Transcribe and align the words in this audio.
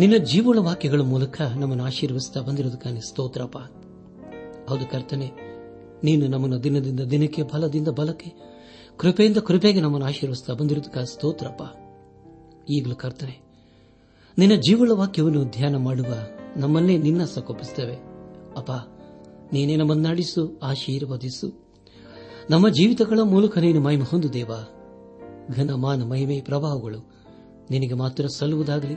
ನಿನ್ನ 0.00 0.16
ಜೀವನ 0.16 0.58
ವಾಕ್ಯಗಳ 0.58 1.02
ಮೂಲಕ 1.02 1.36
ನಮ್ಮನ್ನು 1.60 1.84
ಆಶೀರ್ವದಿಸ್ತಾ 1.84 2.40
ಬಂದಿರೋದಕ್ಕಾಗಿ 2.40 3.00
ಸ್ತೋತ್ರಪ್ಪ 3.00 3.58
ಹೌದು 4.68 4.84
ಕರ್ತನೆ, 4.86 5.28
ನೀನು 6.04 6.24
ನಮ್ಮನ್ನು 6.26 6.58
ದಿನದಿಂದ 6.64 7.00
ದಿನಕ್ಕೆ, 7.00 7.42
ಬಲದಿಂದ 7.42 7.88
ಬಲಕ್ಕೆ, 7.88 8.30
ಕೃಪೆಯಿಂದ 8.96 9.38
ಕೃಪೆಗೆ 9.38 9.80
ನಮ್ಮನ್ನು 9.80 10.06
ಆಶೀರ್ವದಿಸ್ತಾ 10.06 10.54
ಬಂದಿರೋದಕ್ಕಾಗಿ 10.54 11.10
ಸ್ತೋತ್ರಪ್ಪ 11.14 11.62
ಈಗಲೂ 12.70 12.94
ಕರ್ತನೆ, 12.94 13.34
ನಿನ್ನ 14.38 14.54
ಜೀವನ 14.68 14.90
ವಾಕ್ಯವನ್ನು 14.92 15.42
ಧ್ಯಾನ 15.44 15.76
ಮಾಡುವ 15.76 16.12
ನಮ್ಮನ್ನೇ 16.56 16.96
ನಿನ್ನ 16.98 17.24
ಸಕೊಪ್ಪಿಸುತ್ತೇವೆ 17.24 17.96
ಅಪ್ಪ, 18.56 18.70
ನೀನೇ 19.52 19.76
ನಮ್ಮನ್ನಾಡಿಸು 19.76 20.44
ಆಶೀರ್ವದಿಸು. 20.62 21.48
ನಮ್ಮ 22.50 22.66
ಜೀವಿತಗಳ 22.68 23.20
ಮೂಲಕ 23.34 23.58
ನೀನು 23.58 23.80
ಮಹಿಮೆ 23.80 24.04
ಹೊಂದು 24.04 24.28
ದೇವ 24.32 24.52
ಘನಮಾನ 25.50 26.02
ಮಹಿಮೆ 26.02 26.36
ಪ್ರಭಾವಗಳು 26.40 27.00
ನಿನಗೆ 27.70 27.94
ಮಾತ್ರ 27.94 28.26
ಸಲ್ಲುವುದಾಗಲಿ 28.36 28.96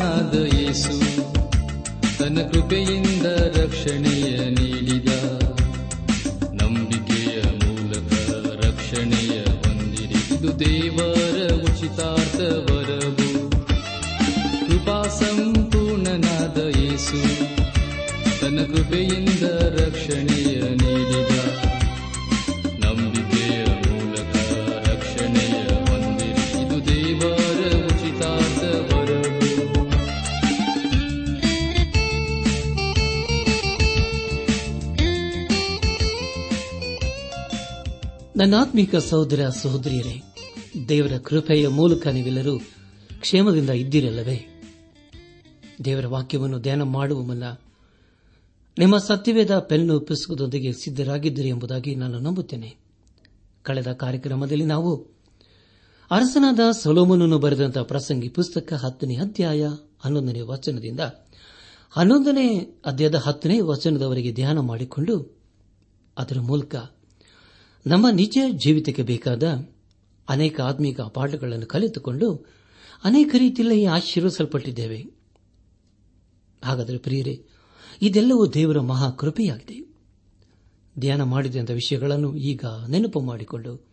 ಸಂಪೂರ್ಣನಾದ 0.00 0.36
ಯೇಸು 0.56 0.92
ತನ್ನ 2.18 2.38
ಕೃಪೆಯಿಂದ 2.52 2.99
ನನ್ನಾತ್ಮೀಕ 38.40 38.96
ಸಹೋದರ 38.96 39.48
ಸಹೋದರಿಯರೇ, 39.48 40.22
ದೇವರ 40.88 41.18
ಕೃಪೆಯ 41.18 41.68
ಮೂಲಕ 41.68 42.06
ನೀವೆಲ್ಲರೂ 42.06 42.58
ಕ್ಷೇಮದಿಂದ 43.20 43.70
ಇದ್ದಿರಲ್ಲವೇ? 43.70 44.64
ದೇವರ 45.84 46.06
ವಾಕ್ಯವನ್ನು 46.06 46.60
ಧ್ಯಾನ 46.60 46.82
ಮಾಡುವ 46.82 47.22
ಮುನ್ನ 47.22 47.42
ನಿಮ್ಮ 48.78 48.98
ಸತ್ಯವೇದ 48.98 49.58
ಪೆನ್ನು 49.58 50.00
ಪುಸ್ತಕದೊಂದಿಗೆ 50.00 50.72
ಸಿದ್ದರಾಗಿದ್ದೀರಿ 50.72 51.48
ಎಂಬುದಾಗಿ 51.48 51.94
ನಾನು 51.94 52.18
ನಂಬುತ್ತೇನೆ. 52.18 52.76
ಕಳೆದ 53.62 53.92
ಕಾರ್ಯಕ್ರಮದಲ್ಲಿ 53.92 54.64
ನಾವು 54.64 54.96
ಅರಸನಾದ 56.10 56.60
ಸೊಲೋಮನನ್ನು 56.82 57.38
ಬರೆದಂತಹ 57.38 57.82
ಪ್ರಸಂಗಿ 57.82 58.28
ಪುಸ್ತಕ 58.28 58.72
ಹತ್ತನೇ 58.72 59.16
ಅಧ್ಯಾಯ 59.16 59.66
ಹನ್ನೊಂದನೇ 60.00 60.40
ವಚನದಿಂದ 60.40 61.00
ಹನ್ನೊಂದನೇ 61.90 62.78
ಅಧ್ಯಾಯದ 62.84 63.14
ಹತ್ತನೇ 63.14 63.60
ವಚನದವರೆಗೆ 63.60 64.32
ಧ್ಯಾನ 64.32 64.58
ಮಾಡಿಕೊಂಡು 64.58 65.38
ಅದರ 66.18 66.40
ಮೂಲಕ 66.40 66.74
ನಮ್ಮ 67.86 68.10
ನಿಜ 68.10 68.38
ಜೀವಿತಕ್ಕೆ 68.50 69.02
ಬೇಕಾದ 69.02 69.42
ಅನೇಕ 70.28 70.60
ಆತ್ಮೀಕ 70.60 71.00
ಪಾಠಗಳನ್ನು 71.00 71.66
ಕಲಿತುಕೊಂಡು 71.66 72.46
ಅನೇಕ 73.04 73.34
ರೀತಿಯಲ್ಲಿ 73.38 73.84
ಆಶೀರ್ವಿಸಲ್ಪಟ್ಟಿದ್ದೇವೆ 73.84 75.06
ಹಾಗಾದರೆ 76.64 76.98
ಪ್ರಿಯರೇ, 76.98 77.42
ಇದೆಲ್ಲವೂ 78.02 78.46
ದೇವರ 78.46 78.80
ಮಹಾ 78.80 79.10
ಕೃಪೆಯಾಗಿದೆ. 79.10 79.92
ಧ್ಯಾನ 80.98 81.22
ಮಾಡಿದಂಥ 81.22 81.70
ವಿಷಯಗಳನ್ನು 81.70 82.36
ಈಗ 82.36 82.64
ನೆನಪು 82.88 83.20
ಮಾಡಿಕೊಂಡು 83.20 83.86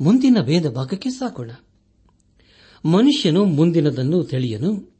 ಮುಂದಿನ 0.00 0.36
ಭೇದ 0.42 0.66
ಭಾಗಕ್ಕೆ 0.68 1.10
ಸಾಕೋಣ 1.10 1.50
ಮನುಷ್ಯನು 2.84 3.44
ಮುಂದಿನದನ್ನು 3.44 4.24
ತಿಳಿಯನು, 4.24 4.96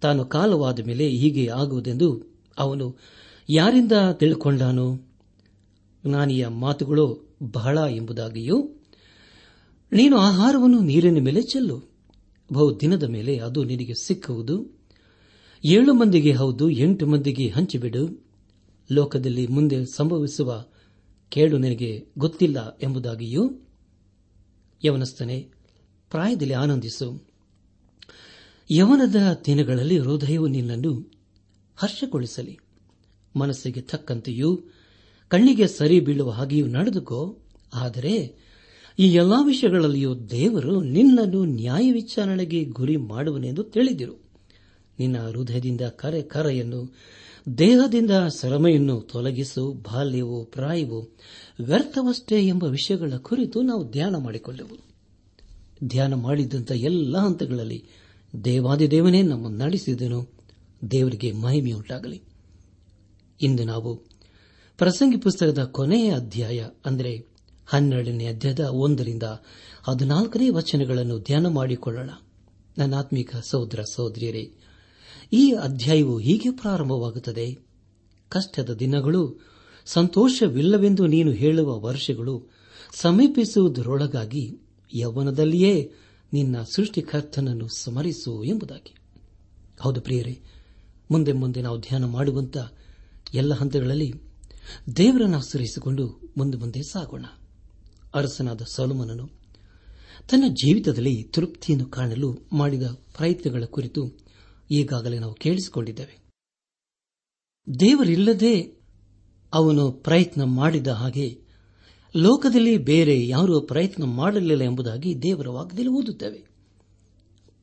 ತಾನು 0.00 0.24
ಕಾಲವಾದ 0.24 0.86
ಮೇಲೆ 0.86 1.08
ಹೀಗೆ 1.08 1.46
ಆಗುವುದೆಂದು 1.46 2.38
ಅವನು 2.58 2.96
ಯಾರಿಂದ 3.48 3.92
ತಿಳ್ಕೊಂಡಾನು? 4.12 4.96
ಜ್ಞಾನಿಯ 6.06 6.46
ಮಾತುಗಳು 6.46 7.27
ಬಹಳ 7.42 7.78
ಎಂಬುದಾಗಿಯೂ, 7.90 8.74
ನೀನು 9.92 10.18
ಆಹಾರವನ್ನು 10.18 10.80
ನೀರಿನ 10.80 11.18
ಮೇಲೆ 11.24 11.42
ಚೆಲ್ಲು. 11.42 11.90
ಬಹು 12.52 12.80
ದಿನದ 12.80 13.02
ಮೇಲೆ 13.02 13.38
ಅದು 13.38 13.64
ನಿನಗೆ 13.64 13.94
ಸಿಕ್ಕುವುದು. 13.94 14.78
ಏಳು 15.64 15.94
ಮಂದಿಗೆ 15.94 16.32
ಹೌದು, 16.32 16.70
ಎಂಟು 16.70 17.06
ಮಂದಿಗೆ 17.06 17.48
ಹಂಚಿಬಿಡು. 17.48 18.28
ಲೋಕದಲ್ಲಿ 18.92 19.46
ಮುಂದೆ 19.46 19.84
ಸಂಭವಿಸುವ 19.84 20.64
ಕೇಡು 21.28 21.58
ನಿನಗೆ 21.58 22.06
ಗೊತ್ತಿಲ್ಲ 22.18 22.78
ಎಂಬುದಾಗಿಯೂ 22.82 23.50
ಯವನಸ್ತನೆ 24.84 25.48
ಪ್ರಾಯದಲ್ಲಿ 26.10 26.54
ಆನಂದಿಸು. 26.54 27.28
ಯವನದ 28.72 29.42
ದಿನಗಳಲ್ಲಿ 29.46 29.98
ಹೃದಯವು 29.98 30.46
ನಿನ್ನನ್ನು 30.46 31.12
ಹರ್ಷಗೊಳಿಸಲಿ. 31.76 32.58
ಮನಸ್ಸಿಗೆ 33.36 33.80
ತಕ್ಕಂತೆಯೂ 33.80 34.60
ಕಣ್ಣಿಗೆ 35.28 35.66
ಸರಿ 35.66 36.00
ಬೀಳುವ 36.00 36.30
ಹಾಗೆಯೂ 36.30 36.66
ನಡೆದುಕೋ, 36.66 37.38
ಆದರೆ 37.74 38.34
ಈ 38.98 39.08
ಎಲ್ಲಾ 39.08 39.42
ವಿಷಯಗಳಲ್ಲಿಯೂ 39.42 40.14
ದೇವರು 40.14 40.82
ನಿನ್ನನ್ನು 40.82 41.44
ನ್ಯಾಯ 41.44 41.92
ವಿಚಾರಣೆಗೆ 41.92 42.64
ಗುರಿ 42.64 42.96
ಮಾಡುವನೆಂದು 42.96 43.62
ತಿಳಿದಿರು. 43.62 44.12
ನಿನ್ನ 44.98 45.18
ಹೃದಯದಿಂದ 45.18 45.80
ಕರೆ 45.80 46.22
ಕರೆಯನ್ನು, 46.22 46.96
ದೇಹದಿಂದ 47.58 48.10
ಶ್ರಮೆಯನ್ನು 48.40 49.00
ತೊಲಗಿಸು, 49.00 49.72
ಬಾಲ್ಯವು 49.72 50.44
ಪ್ರಾಯವು 50.44 51.16
ವ್ಯರ್ಥವಷ್ಟೇ 51.60 52.46
ಎಂಬ 52.46 52.64
ವಿಷಯಗಳ 52.64 53.12
ಕುರಿತು 53.18 53.62
ನಾವು 53.62 53.90
ಧ್ಯಾನ 53.90 54.16
ಮಾಡಿಕೊಳ್ಳೆವು 54.16 54.88
ಧ್ಯಾನ 55.84 56.14
ಮಾಡಿದಂಥ 56.14 56.72
ಎಲ್ಲ 56.72 57.18
ಹಂತಗಳಲ್ಲಿ 57.18 57.84
ದೇವಾದಿದೇವನೇ 58.44 59.22
ನಮ್ಮನ್ನು 59.22 59.58
ನಡೆಸಿದನು. 59.58 60.28
ದೇವರಿಗೆ 60.90 61.32
ಮಹಿಮೆಯುಂಟಾಗಲಿ. 61.32 62.22
ಇಂದು 63.40 63.64
ನಾವು 63.64 64.17
ಪ್ರಸಂಗಿ 64.78 65.16
ಪುಸ್ತಕದ 65.16 65.64
ಕೊನೆಯ 65.64 66.14
ಅಧ್ಯಾಯ, 66.14 66.66
ಅಂದರೆ 66.84 67.26
ಹನ್ನೆರಡನೇ 67.66 68.26
ಅಧ್ಯಾಯದ 68.26 68.60
ಒಂದರಿಂದ 68.60 69.22
ಹದಿನಾಲ್ಕನೇ 69.82 70.48
ವಚನಗಳನ್ನು 70.48 71.18
ಧ್ಯಾನ 71.18 71.46
ಮಾಡಿಕೊಳ್ಳೋಣ. 71.46 72.10
ನನ್ನ 72.78 72.94
ಆತ್ಮಿಕ 72.94 73.36
ಸಹೋದರ 73.36 73.80
ಸಹೋದರಿಯರೇ, 73.94 74.52
ಈ 75.32 75.50
ಅಧ್ಯಾಯವು 75.50 76.18
ಹೀಗೆ 76.18 76.50
ಪ್ರಾರಂಭವಾಗುತ್ತದೆ. 76.50 77.58
ಕಷ್ಟದ 78.28 78.70
ದಿನಗಳು 78.74 79.40
ಸಂತೋಷವಿಲ್ಲವೆಂದು 79.84 81.06
ನೀನು 81.06 81.30
ಹೇಳುವ 81.30 81.80
ವರ್ಷಗಳು 81.80 82.48
ಸಮೀಪಿಸುವುದರೊಳಗಾಗಿ 82.94 84.58
ಯೌವನದಲ್ಲಿಯೇ 84.94 85.92
ನಿನ್ನ 86.32 86.56
ಸೃಷ್ಟಿಕರ್ತನನ್ನು 86.62 87.68
ಸ್ಮರಿಸು 87.68 88.44
ಎಂಬುದಾಗಿ. 88.44 88.94
ಹೌದು 89.80 90.00
ಪ್ರಿಯರೇ, 90.00 90.40
ಮುಂದೆ 91.10 91.32
ಮುಂದೆ 91.32 91.62
ನಾವು 91.62 91.80
ಧ್ಯಾನ 91.80 92.04
ಮಾಡುವಂತ 92.04 92.56
ಎಲ್ಲ 93.34 93.54
ಹಂತಗಳಲ್ಲಿ 93.54 94.27
ದೇವರನ್ನು 94.96 95.36
ಆಶ್ರಯಿಸಿಕೊಂಡು 95.36 96.32
ಮುಂದೆ 96.36 96.58
ಮುಂದೆ 96.58 96.82
ಸಾಗೋಣ. 96.82 97.24
ಅರಸನಾದ 98.14 98.60
ಸೊಲಮನನು 98.62 99.30
ತನ್ನ 100.30 100.44
ಜೀವಿತದಲ್ಲಿ 100.48 101.22
ತೃಪ್ತಿಯನ್ನು 101.22 101.86
ಕಾಣಲು 101.86 102.48
ಮಾಡಿದ 102.52 102.82
ಪ್ರಯತ್ನಗಳ 103.16 103.64
ಕುರಿತು 103.64 104.18
ಈಗಾಗಲೇ 104.70 105.18
ನಾವು 105.18 105.34
ಕೇಳಿಸಿಕೊಂಡಿದ್ದೇವೆ. 105.34 106.18
ದೇವರಿಲ್ಲದೆ 107.80 108.80
ಅವನು 109.52 109.92
ಪ್ರಯತ್ನ 109.92 110.42
ಮಾಡಿದ 110.42 110.86
ಹಾಗೆ 110.86 111.40
ಲೋಕದಲ್ಲಿ 112.16 112.78
ಬೇರೆ 112.78 113.26
ಯಾರೂ 113.26 113.60
ಪ್ರಯತ್ನ 113.60 114.04
ಮಾಡಲಿಲ್ಲ 114.04 114.64
ಎಂಬುದಾಗಿ 114.64 115.22
ದೇವರ 115.22 115.48
ವಾಕ್ಯದಲ್ಲಿ 115.48 115.90
ಓದುತ್ತೇವೆ. 115.90 116.48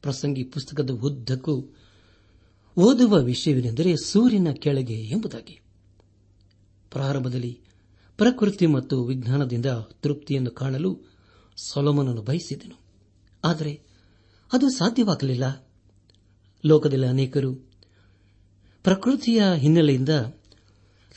ಪ್ರಸಂಗಿ 0.02 0.44
ಪುಸ್ತಕದ 0.44 0.90
ಉದ್ದಕ್ಕೂ 0.90 1.76
ಓದುವ 2.78 3.18
ವಿಷಯವೇನೆಂದರೆ 3.18 3.96
ಸೂರ್ಯನ 4.06 4.48
ಕೆಳಗೆ 4.52 4.94
ಎಂಬುದಾಗಿ. 4.94 5.65
ಪ್ರಾರಂಭದಲ್ಲಿ 6.96 7.60
ಪ್ರಕೃತಿ 8.18 8.66
ಮತ್ತು 8.66 9.04
ವಿಜ್ಞಾನದಿಂದ 9.04 9.66
ತೃಪ್ತಿಯನ್ನು 10.02 10.52
ಕಾಣಲು 10.52 11.02
ಸೊಲೋಮನನ್ನು 11.58 12.22
ಬಯಸಿದನು. 12.22 12.80
ಆದರೆ 13.44 13.82
ಅದು 14.54 14.70
ಸಾಧ್ಯವಾಗಲಿಲ್ಲ. 14.70 15.68
ಲೋಕದಲ್ಲಿ 16.66 17.08
ಅನೇಕರು 17.08 17.56
ಪ್ರಕೃತಿಯ 18.84 19.44
ಹಿನ್ನೆಲೆಯಿಂದ 19.56 20.10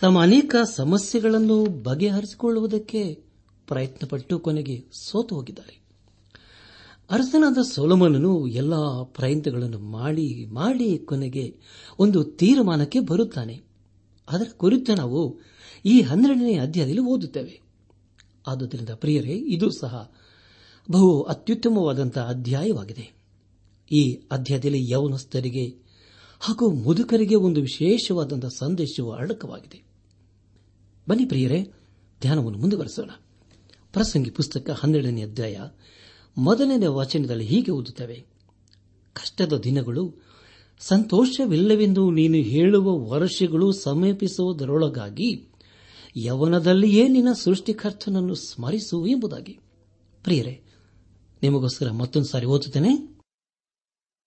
ತಮ್ಮ 0.00 0.22
ಅನೇಕ 0.22 0.54
ಸಮಸ್ಯೆಗಳನ್ನು 0.74 1.82
ಬಗೆಹರಿಸಿಕೊಳ್ಳುವುದಕ್ಕೆ 1.82 3.14
ಪ್ರಯತ್ನಪಟ್ಟು 3.66 4.38
ಕೊನೆಗೆ 4.38 4.84
ಸೋತು 4.92 5.34
ಹೋಗಿದ್ದಾರೆ. 5.34 5.80
ಅರಸನಾದ 7.10 7.58
ಸೋಲಮನನು 7.74 8.46
ಎಲ್ಲಾ 8.46 9.02
ಪ್ರಯತ್ನಗಳನ್ನು 9.04 9.78
ಮಾಡಿ 9.78 10.46
ಮಾಡಿ 10.46 10.98
ಕೊನೆಗೆ 10.98 11.56
ಒಂದು 11.98 12.24
ತೀರ್ಮಾನಕ್ಕೆ 12.24 13.00
ಬರುತ್ತಾನೆ. 13.00 13.68
ಅದರ 14.28 14.46
ಕುರಿತು 14.56 14.94
ನಾವು 14.94 15.40
ಈ 15.88 16.00
ಹನ್ನೆರಡನೇ 16.00 16.58
ಅಧ್ಯಾಯದಲ್ಲಿ 16.58 17.00
ಓದುತ್ತೇವೆ. 17.00 17.60
ಆದುದರಿಂದ 18.46 18.90
ಪ್ರಿಯರೇ, 18.90 19.28
ಇದು 19.28 19.70
ಸಹ 19.70 20.12
ಬಹು 20.90 21.22
ಅತ್ಯುತ್ತಮವಾದಂತಹ 21.22 22.28
ಅಧ್ಯಾಯವಾಗಿದೆ. 22.28 23.18
ಈ 23.92 24.20
ಅಧ್ಯಾಯದಲ್ಲಿ 24.30 24.90
ಯೌನಸ್ಥರಿಗೆ 24.90 25.76
ಹಾಗೂ 26.40 26.70
ಮುದುಕರಿಗೆ 26.70 27.34
ಒಂದು 27.34 27.60
ವಿಶೇಷವಾದಂತಹ 27.60 28.48
ಸಂದೇಶವು 28.48 29.12
ಅಡಕವಾಗಿದೆ 29.12 29.82
ಬನ್ನಿ 31.08 31.24
ಪ್ರಿಯರೇ, 31.24 31.72
ಧ್ಯಾನವನ್ನು 32.20 32.58
ಮುಂದುವರೆಸೋಣ. 32.58 33.10
ಪ್ರಸಂಗಿ 33.92 34.30
ಪುಸ್ತಕ 34.30 34.70
ಹನ್ನೆರಡನೇ 34.70 35.22
ಅಧ್ಯಾಯ 35.22 35.58
ಮೊದಲನೇ 36.38 36.86
ವಚನದಲ್ಲಿ 36.86 37.44
ಹೀಗೆ 37.44 37.70
ಓದುತ್ತವೆ. 37.70 38.26
ಕಷ್ಟದ 39.12 39.58
ದಿನಗಳು 39.58 40.14
ಸಂತೋಷವಿಲ್ಲವೆಂದು 40.78 42.10
ನೀನು 42.10 42.34
ಹೇಳುವ 42.34 42.98
ವರ್ಷಗಳು 42.98 43.72
ಸಮೀಪಿಸುವುದರೊಳಗಾಗಿ 43.72 45.47
ಯವನದಲ್ಲಿಯೇ 46.24 47.08
ನಿನ್ನ 47.08 47.32
ಸೃಷ್ಟಿಕರ್ತನನ್ನು 47.32 48.34
ಸ್ಮರಿಸು 48.34 49.06
ಎಂಬುದಾಗಿ. 49.06 49.58
ಪ್ರಿಯರೇ, 50.24 50.62
ನಿಮಗೋಸ್ಕರ 51.42 51.90
ಮತ್ತೊಂದು 51.90 52.28
ಸಾರಿ 52.28 52.46
ಓದುತ್ತೇನೆ. 52.46 53.20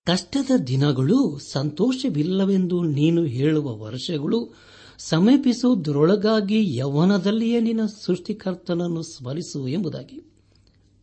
ಕಷ್ಟದ 0.05 0.59
ದಿನಗಳು 0.67 1.39
ಸಂತೋಷವಿಲ್ಲವೆಂದು 1.39 2.83
ನೀನು 2.83 3.23
ಹೇಳುವ 3.23 3.77
ವರ್ಷಗಳು 3.77 4.53
ಸಮೀಪಿಸುವುದರೊಳಗಾಗಿ 4.97 6.75
ಯವನದಲ್ಲಿಯೇ 6.75 7.59
ನಿನ್ನ 7.59 7.85
ಸೃಷ್ಟಿಕರ್ತನನ್ನು 7.85 9.03
ಸ್ಮರಿಸು 9.03 9.67
ಎಂಬುದಾಗಿ. 9.67 10.19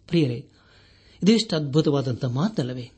ಪ್ರಿಯರೇ, 0.08 0.48
ಇದೆಷ್ಟು 1.22 1.56
ಅದ್ಭುತವಾದಂತಹ 1.56 2.28
ಮಾತಲ್ಲವೇ? 2.28 2.90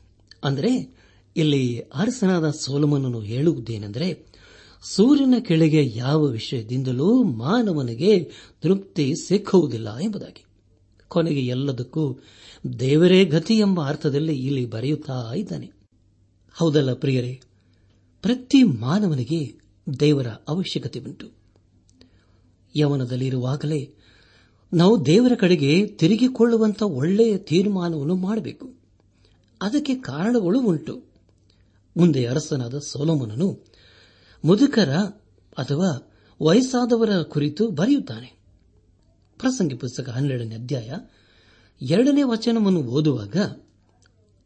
ಅಂದರೆ, 0.43 0.97
ಇಲ್ಲಿ 1.35 1.79
ಅರಸನಾದ 1.79 2.49
ಸೋಲಮನನ್ನು 2.49 3.19
ಹೇಳುವುದೇನೆಂದರೆ 3.19 4.30
ಸೂರ್ಯನ 4.83 5.33
ಕೆಳಗೆ 5.39 5.91
ಯಾವ 5.95 6.23
ವಿಷಯದಿಂದಲೂ 6.23 7.23
ಮಾನವನಿಗೆ 7.23 8.31
ತೃಪ್ತಿ 8.61 9.13
ಸಿಕ್ಕುವುದಿಲ್ಲ 9.27 9.97
ಎಂಬುದಾಗಿ. 9.97 10.45
ಕೊನೆಗೆ 11.07 11.39
ಎಲ್ಲದಕ್ಕೂ 11.39 12.19
ದೇವರೇ 12.79 13.25
ಗತಿ 13.25 13.57
ಎಂಬ 13.57 13.87
ಅರ್ಥದಲ್ಲಿ 13.87 14.45
ಇಲ್ಲಿ 14.45 14.65
ಬರೆಯುತ್ತಾ 14.65 15.33
ಇದ್ದಾನೆ. 15.35 15.71
ಹೌದಲ್ಲ 16.53 16.93
ಪ್ರಿಯರೇ, 16.93 17.41
ಪ್ರತಿ 18.21 18.63
ಮಾನವನಿಗೆ 18.63 19.53
ದೇವರ 19.99 20.27
ಅವಶ್ಯಕತೆ 20.27 20.99
ಉಂಟು. 20.99 21.27
ಯವನದಲ್ಲಿರುವಾಗಲೇ 22.77 23.93
ನಾವು 24.73 25.05
ದೇವರ 25.05 25.31
ಕಡೆಗೆ 25.39 25.87
ತಿರುಗಿಕೊಳ್ಳುವಂತ 25.87 26.81
ಒಳ್ಳೆಯ 26.81 27.37
ತೀರ್ಮಾನವನ್ನು 27.37 28.15
ಮಾಡಬೇಕು. 28.15 28.73
ಅದಕ್ಕೆ 29.61 29.95
ಕಾರಣಗಳು 29.95 30.61
ಉಂಟು. 30.61 31.03
ಮುಂದೆ 31.97 32.25
ಅರಸನಾದ 32.25 32.77
ಸೋಲೋಮನನು 32.77 33.70
ಮುದುಕರ 34.45 34.89
ಅಥವಾ 35.57 36.13
ವಯಸ್ಸಾದವರ 36.41 37.21
ಕುರಿತು 37.21 37.67
ಬರೆಯುತ್ತಾನೆ. 37.67 38.39
ಪ್ರಸಂಗಿ 39.39 39.75
ಪುಸ್ತಕ 39.75 40.09
ಹನ್ನೆರಡನೇ 40.09 40.55
ಅಧ್ಯಾಯ 40.55 40.91
ಎರಡನೇ 41.81 42.23
ವಚನವನ್ನು 42.23 42.79
ಓದುವಾಗ 42.79 43.35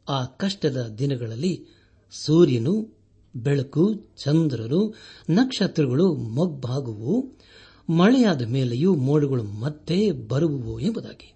ಆ 0.10 0.26
ಕಷ್ಟದ 0.26 0.96
ದಿನಗಳಲ್ಲಿ 0.98 1.66
ಸೂರ್ಯನು, 2.12 2.98
ಬೆಳಕು, 3.36 3.94
ಚಂದ್ರರು, 3.94 4.96
ನಕ್ಷತ್ರಗಳು 5.30 6.14
ಮೊಬ್ಬಾಗುವು 6.14 7.32
ಮಳೆಯಾದ 7.90 8.42
ಮೇಲೆಯೂ 8.42 8.96
ಮೋಡಗಳು 8.96 9.44
ಮತ್ತೆ 9.44 10.12
ಬರುವುವು 10.12 10.80
ಎಂಬುದಾಗಿ. 10.80 11.34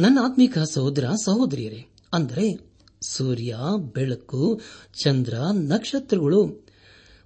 ನನ್ನ 0.00 0.18
ಆತ್ಮಿಕ 0.22 0.58
ಸಹೋದರ, 0.58 1.04
ಸಹೋದರಿಯರೇ, 1.24 1.86
ಅಂದರೆ 2.12 2.70
ಸೂರ್ಯ, 3.08 3.56
ಬೆಳಕು, 3.94 4.60
ಚಂದ್ರ, 5.04 5.34
ನಕ್ಷತ್ರಗಳು 5.52 6.69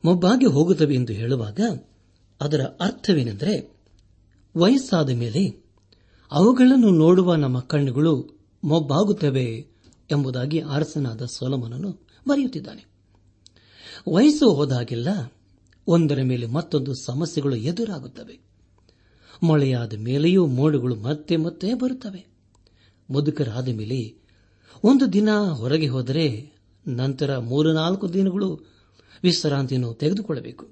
ಮೊಬ್ಬಾಗಿ 0.04 0.46
ಹೋಗುತ್ತವೆ 0.46 0.94
ಎಂದು 0.94 1.12
ಹೇಳುವಾಗ 1.12 1.60
ಅದರ 2.40 2.60
ಅರ್ಥವೇನೆಂದರೆ 2.60 3.76
ವಯಸ್ಸಾದ 4.56 5.10
ಮೇಲೆ 5.10 5.64
ಅವುಗಳನ್ನು 6.32 6.90
ನೋಡುವ 6.90 7.34
ನಮ್ಮ 7.34 7.60
ಕಣ್ಣುಗಳು 7.60 8.40
ಮೊಬ್ಬಾಗುತ್ತವೆ 8.64 9.66
ಎಂಬುದಾಗಿ 10.10 10.60
ಅರಸನಾದ 10.60 11.22
ಸೋಲಮನನು 11.24 11.90
ಬರೆಯುತ್ತಿದ್ದಾನೆ. 12.28 12.86
ವಯಸ್ಸು 14.12 14.54
ಹೋದಾಗೆಲ್ಲ 14.54 15.32
ಒಂದರ 15.86 16.22
ಮೇಲೆ 16.22 16.46
ಮತ್ತೊಂದು 16.46 16.94
ಸಮಸ್ಯೆಗಳು 16.94 17.56
ಎದುರಾಗುತ್ತವೆ. 17.56 18.40
ಮಳೆಯಾದ 19.46 19.92
ಮೇಲೆಯೂ 19.92 20.46
ಮೋಡಗಳು 20.46 20.94
ಮತ್ತೆ 20.94 21.36
ಮತ್ತೆ 21.36 21.74
ಬರುತ್ತವೆ. 21.74 22.26
ಮುದುಕರಾದ 23.10 23.68
ಮೇಲೆ 23.68 24.14
ಒಂದು 24.84 25.12
ದಿನ 25.12 25.28
ಹೊರಗೆ 25.38 25.88
ಹೋದರೆ 25.88 26.52
ನಂತರ 26.88 27.38
ಮೂರು 27.38 27.72
ನಾಲ್ಕು 27.72 28.12
ದಿನಗಳು 28.12 28.73
ವಿಶ್ರಾಂತಿಯನ್ನು 29.24 29.94
ತೆಗೆದುಕೊಳ್ಳಬೇಕು. 29.94 30.68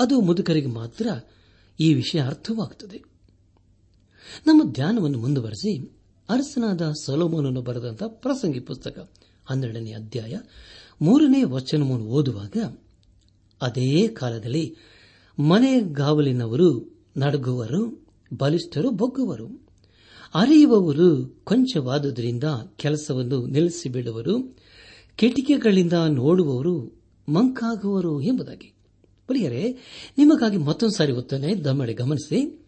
ಅದು 0.00 0.20
ಮುದುಕರಿಗೆ 0.20 0.66
ಮಾತ್ರ 0.66 1.08
ಈ 1.80 1.94
ವಿಷಯ 1.94 2.22
ಅರ್ಥವಾಗುತ್ತದೆ 2.22 3.02
ನಮ್ಮ 4.46 4.72
ಧ್ಯಾನವನ್ನು 4.72 5.18
ಮುಂದುವರೆಸಿ, 5.18 5.84
ಅರಸನಾದ 6.28 6.92
ಸೊಲೋಮೋನನ್ನು 7.04 7.62
ಬರೆದಂತಹ 7.62 8.06
ಪ್ರಸಂಗಿ 8.06 8.60
ಪುಸ್ತಕ 8.60 9.12
ಹನ್ನೆರಡನೇ 9.46 9.92
ಅಧ್ಯಾಯ 9.92 10.38
ಮೂರನೇ 11.02 11.44
ವಚನವನ್ನು 11.44 12.06
ಓದುವಾಗ, 12.06 12.56
ಅದೇ 13.62 14.08
ಕಾಲದಲ್ಲಿ 14.08 14.76
ಮನೆಗಾವಲಿನವರು 15.38 16.98
ನಡುಗುವರು, 17.16 18.06
ಬಲಿಷ್ಠರು 18.38 18.90
ಬೊಗ್ಗುವರು. 18.90 19.66
ಅರಿಯುವವರು 20.34 21.40
ಕೊಂಚವಾದುದರಿಂದ 21.44 22.44
ಕೆಲಸವನ್ನು 22.76 23.46
ನಿಲ್ಲಿಸಿಬಿಡುವರು. 23.46 24.63
ಕಿಟಿಕೆಗಳಿಂದ 25.16 25.92
ನೋಡುವವರು 26.08 27.02
ಮಂಕಾಗುವರು 27.28 28.20
ಎಂಬುದಾಗಿ. 28.20 28.74
ಪ್ರಿಯರೇ 29.26 29.78
ನಿಮಗಾಗಿ 30.18 30.56
ಮತ್ತೊಂದು 30.56 30.94
ಸಾರಿ 30.94 31.12
ಒತ್ತನೆ 31.12 31.54
ದಮ್ಮಡಿ 31.54 31.94
ಗಮನಿಸಿ. 31.94 32.66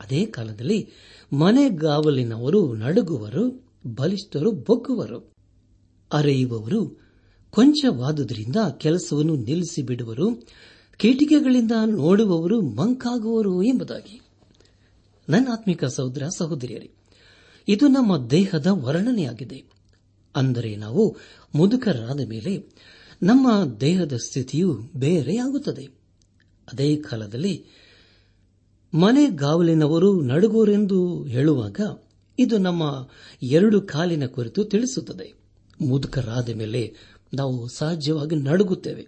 ಅದೇ 0.00 0.26
ಕಾಲದಲ್ಲಿ 0.26 0.90
ಮನೆಗಾವಲಿನವರು 1.32 2.74
ನಡುಗುವರು, 2.74 3.64
ಬಲಿಷ್ಠರು 3.86 4.52
ಬೊಗ್ಗುವರು. 4.52 5.32
ಅರೆಯುವವರು, 6.12 7.00
ಕೊಂಚವಾದುದರಿಂದ 7.50 8.56
ಕೆಲಸವನ್ನು 8.78 9.36
ನಿಲ್ಲಿಸಿ 9.36 9.82
ಬಿಡುವರು 9.82 10.46
ಕೀಟಿಕೆಗಳಿಂದ 10.96 11.72
ನೋಡುವವರು 11.86 12.60
ಮಂಕಾಗುವರು 12.60 13.62
ಎಂಬುದಾಗಿ. 13.62 14.20
ನನ್ನ 15.28 15.48
ಆತ್ಮಿಕ 15.52 15.84
ಸಹೋದರ 15.84 16.22
ಸಹೋದರಿಯರೇ, 16.38 16.90
ಇದು 17.68 17.88
ನಮ್ಮ 17.88 18.26
ದೇಹದ 18.26 18.66
ವರ್ಣನೆಯಾಗಿದೆ. 18.66 19.73
ಅಂದರೆ 20.36 20.76
ನಾವು 20.76 21.16
ಮುದುಕರಾದ 21.54 22.20
ಮೇಲೆ 22.20 22.66
ನಮ್ಮ 23.22 23.64
ದೇಹದ 23.80 24.12
ಸ್ಥಿತಿಯು 24.12 24.78
ಬೇರೆಯಾಗುತ್ತದೆ. 24.96 25.84
ಅದೇ 26.72 26.96
ಕಾಲದಲ್ಲಿ 26.96 27.64
ಮನೆಗಾವಲಿನವರು 28.94 30.22
ನಡುಗೋರೆಂದು 30.22 31.24
ಹೇಳುವಾಗ 31.24 31.80
ಇದು 32.38 32.58
ನಮ್ಮ 32.58 33.08
ಎರಡು 33.42 33.80
ಕಾಲಿನ 33.80 34.26
ಕುರಿತು 34.26 34.64
ತಿಳಿಸುತ್ತದೆ. 34.64 35.34
ಮುದುಕರಾದ 35.80 36.50
ಮೇಲೆ 36.50 36.94
ನಾವು 37.34 37.68
ಸಹಜವಾಗಿ 37.68 38.36
ನಡುಗುತ್ತೇವೆ. 38.36 39.06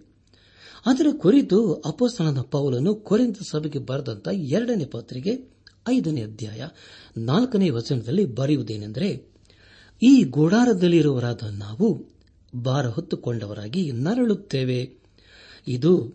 ಅದರ 0.85 1.07
ಕುರಿತು 1.17 1.73
ಅಪೋಸ್ತನದ 1.73 2.41
ಪೌಲನು 2.41 2.95
ಕೊರೆಂತ 2.95 3.37
ಸಭೆಗೆ 3.51 3.79
ಬರೆದಂತ 3.79 4.27
ಎರಡನೇ 4.33 4.85
ಪತ್ರಿಕೆ 4.85 5.57
ಐದನೇ 5.89 6.23
ಅಧ್ಯಾಯ 6.23 6.67
ನಾಲ್ಕನೇ 7.17 7.69
ವಚನದಲ್ಲಿ 7.69 8.25
ಬರೆಯುವುದೇನೆಂದರೆ 8.25 9.36
ಈ 10.01 10.23
ಗುಡಾರದಲ್ಲಿರುವರಾದ 10.23 11.43
ನಾವು 11.51 12.05
ಭಾರ 12.63 12.87
ಹೊತ್ತುಕೊಂಡವರಾಗಿ 12.87 13.91
ನರಳುತ್ತೇವೆ. 13.91 14.93
ಇದು 15.67 16.13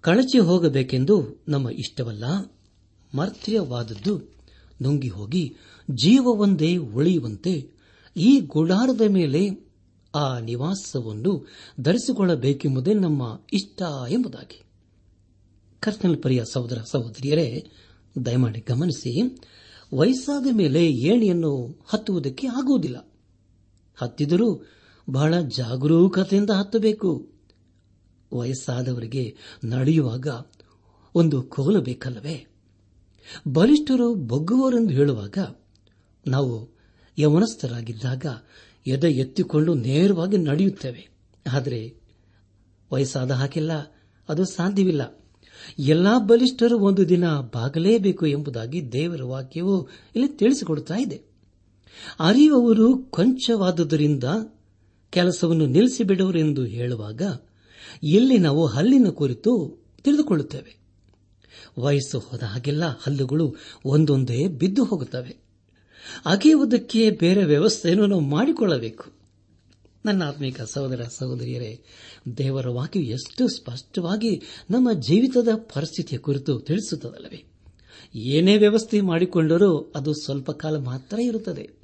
ಕಳಚಿ 0.00 0.38
ಹೋಗಬೇಕೆಂದು 0.38 1.42
ನಮ್ಮ 1.48 1.68
ಇಷ್ಟವಲ್ಲ. 1.68 2.24
ಮರ್ತ್ಯವಾದದ್ದು 3.14 4.18
ನುಂಗಿ 4.82 5.08
ಹೋಗಿ 5.08 5.54
ಜೀವವೊಂದೇ 5.90 6.76
ಉಳಿಯುವಂತೆ 6.76 7.70
ಈ 8.16 8.40
ಗುಡಾರದ 8.40 9.00
ಮೇಲೆ 9.00 9.48
ಆ 10.14 10.38
ನಿವಾಸವನ್ನು 10.38 11.48
ಧರಿಸಿಕೊಳ್ಳಬೇಕೆಂಬುದೇ 11.80 12.94
ನಮ್ಮ 12.94 13.40
ಇಷ್ಟ 13.52 13.82
ಎಂಬುದಾಗಿ. 14.08 14.62
ಕರ್ತನ 15.80 16.14
ಪರಿಯ 16.22 16.42
ಸಹೋದರ 16.52 16.78
ಸಹೋದರಿಯರೇ, 16.92 17.70
ದಯಮಾಡಿ 18.26 18.64
ಗಮನಿಸಿ, 18.68 19.38
ವಯಸ್ಸಾದ 19.94 20.46
ಮೇಲೆ 20.52 20.86
ಏಣಿಯನ್ನು 20.86 21.80
ಹತ್ತುವುದಕ್ಕೆ 21.88 22.46
ಆಗುವುದಿಲ್ಲ. 22.46 23.11
ಹತ್ತಿದರೂ 24.02 24.66
ಬಹಳ 25.10 25.40
ಜಾಗರೂಕತೆಯಿಂದ 25.40 26.50
ಹತ್ತಬೇಕು. 26.50 27.32
ವಯಸ್ಸಾದವರಿಗೆ 28.32 29.36
ನಡೆಯುವಾಗ 29.64 30.26
ಒಂದು 31.14 31.42
ಕೋಲು 31.42 31.80
ಬೇಕಲ್ಲವೇ? 31.80 32.46
ಬಲಿಷ್ಠರು 33.52 34.14
ಬೊಗ್ಗುವರೆಂದು 34.14 34.90
ಹೇಳುವಾಗ 34.90 35.38
ನಾವು 36.26 36.70
ಯವನಸ್ಥರಾಗಿದ್ದಾಗ 37.18 38.26
ಎದೆ 38.86 39.08
ಎತ್ತಿಕೊಂಡು 39.08 39.74
ನೇರವಾಗಿ 39.74 40.36
ನಡೆಯುತ್ತೇವೆ. 40.36 41.08
ಆದರೆ 41.52 41.94
ವಯಸ್ಸಾದ 42.92 43.30
ಹಾಗೆಲ್ಲ 43.30 43.72
ಅದು 44.28 44.44
ಸಾಧ್ಯವಿಲ್ಲ. 44.44 45.24
ಎಲ್ಲಾ 45.78 46.18
ಬಲಿಷ್ಠರು 46.18 46.78
ಒಂದು 46.78 47.08
ದಿನ 47.08 47.24
ಬಾಗಲೇಬೇಕು 47.30 48.26
ಎಂಬುದಾಗಿ 48.26 48.92
ದೇವರ 48.92 49.22
ವಾಕ್ಯವು 49.22 49.88
ಇಲ್ಲಿ 50.16 50.28
ತಿಳಿಸಿಕೊಡುತ್ತಾ 50.28 50.96
ಇದೆ. 50.96 51.31
ಅರಿಯುವವರು 52.20 52.98
ಕೊಂಚವಾದುದರಿಂದ 52.98 54.24
ಕೆಲಸವನ್ನು 55.10 55.66
ನಿಲ್ಲಿಸಿಬಿಡುವರೆಂದು 55.66 56.64
ಹೇಳುವಾಗ 56.64 57.22
ಇಲ್ಲಿ 58.02 58.38
ನಾವು 58.38 58.66
ಹಲ್ಲಿನ 58.66 59.08
ಕುರಿತು 59.08 59.78
ತಿಳಿದುಕೊಳ್ಳುತ್ತೇವೆ. 60.04 60.82
ವಯಸ್ಸು 61.78 62.18
ಹೋದ 62.18 62.42
ಹಾಗೆಲ್ಲ 62.42 62.84
ಹಲ್ಲುಗಳು 62.84 63.54
ಒಂದೊಂದೇ 63.84 64.48
ಬಿದ್ದು 64.48 64.84
ಹೋಗುತ್ತವೆ. 64.84 65.36
ಅಗೆಯುವುದಕ್ಕೆ 66.26 67.10
ಬೇರೆ 67.10 67.44
ವ್ಯವಸ್ಥೆಯನ್ನು 67.44 68.06
ನಾವು 68.06 68.20
ಮಾಡಿಕೊಳ್ಳಬೇಕು. 68.20 69.04
ನನ್ನ 70.04 70.22
ಆತ್ಮಿಕ 70.22 70.60
ಸಹೋದರ 70.60 71.04
ಸಹೋದರಿಯರೇ, 71.18 71.82
ದೇವರ 72.38 72.68
ವಾಕ್ಯ 72.68 73.00
ಎಷ್ಟು 73.00 73.48
ಸ್ಪಷ್ಟವಾಗಿ 73.48 74.42
ನಮ್ಮ 74.70 74.92
ಜೀವಿತದ 74.92 75.48
ಪರಿಸ್ಥಿತಿಯ 75.54 76.18
ಕುರಿತು 76.18 76.60
ತಿಳಿಸುತ್ತದಲ್ಲವೇ? 76.60 77.44
ಏನೇ 78.14 78.56
ವ್ಯವಸ್ಥೆ 78.56 79.00
ಮಾಡಿಕೊಂಡರೂ 79.00 79.92
ಅದು 79.96 80.14
ಸ್ವಲ್ಪ 80.14 80.50
ಕಾಲ 80.50 80.76
ಮಾತ್ರ 80.76 81.20
ಇರುತ್ತದೆ. 81.20 81.81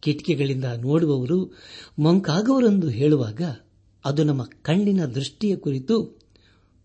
ಕಿಟಕಿಗಳಿಂದ 0.00 0.64
ನೋಡುವವರು 0.64 1.52
ಮಂಕಾಗುವರೆಂದು 1.98 2.88
ಹೇಳುವಾಗ 2.88 3.40
ಅದು 4.04 4.24
ನಮ್ಮ 4.24 4.44
ಕಣ್ಣಿನ 4.62 5.04
ದೃಷ್ಟಿಯ 5.04 5.56
ಕುರಿತು 5.56 6.18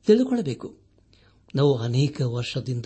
ತಿಳಿದುಕೊಳ್ಳಬೇಕು 0.05 0.77
ನಾವು 1.55 1.77
ಅನೇಕ 1.77 2.21
ವರ್ಷದಿಂದ 2.21 2.85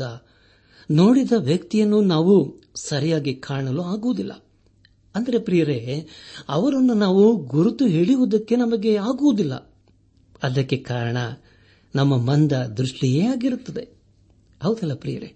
ನೋಡಿದ 0.92 1.32
ವ್ಯಕ್ತಿಯನ್ನು 1.38 2.02
ನಾವು 2.02 2.56
ಸರಿಯಾಗಿ 2.76 3.36
ಕಾಣಲು 3.36 3.82
ಆಗುವುದಿಲ್ಲ. 3.82 4.46
ಅಂದರೆ 5.16 5.40
ಪ್ರಿಯರೇ, 5.40 6.08
ಅವರನ್ನು 6.50 6.94
ನಾವು 6.94 7.36
ಗುರುತು 7.38 7.86
ಹೇಳುವುದಕ್ಕೆ 7.86 8.56
ನಮಗೆ 8.56 8.96
ಆಗುವುದಿಲ್ಲ. 8.96 9.54
ಅದಕ್ಕೆ 10.44 10.78
ಕಾರಣ 10.78 11.18
ನಮ್ಮ 11.96 12.18
ಮಂದ 12.18 12.52
ದೃಷ್ಟಿಯೇ 12.52 13.26
ಆಗಿರುತ್ತದೆ. 13.26 13.88
ಹೌದಲ್ಲ 14.64 14.94
ಪ್ರಿಯರೇ? 14.94 15.36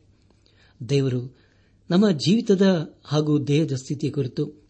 ದೇವರು 0.89 1.37
ನಮ್ಮ 1.89 2.11
ಜೀವಿತದ 2.11 2.95
ಹಾಗೂ 3.03 3.39
ದೇಹದ 3.39 3.71
ಸ್ಥಿತಿಯ 3.71 4.09
ಕುರಿತು 4.09 4.68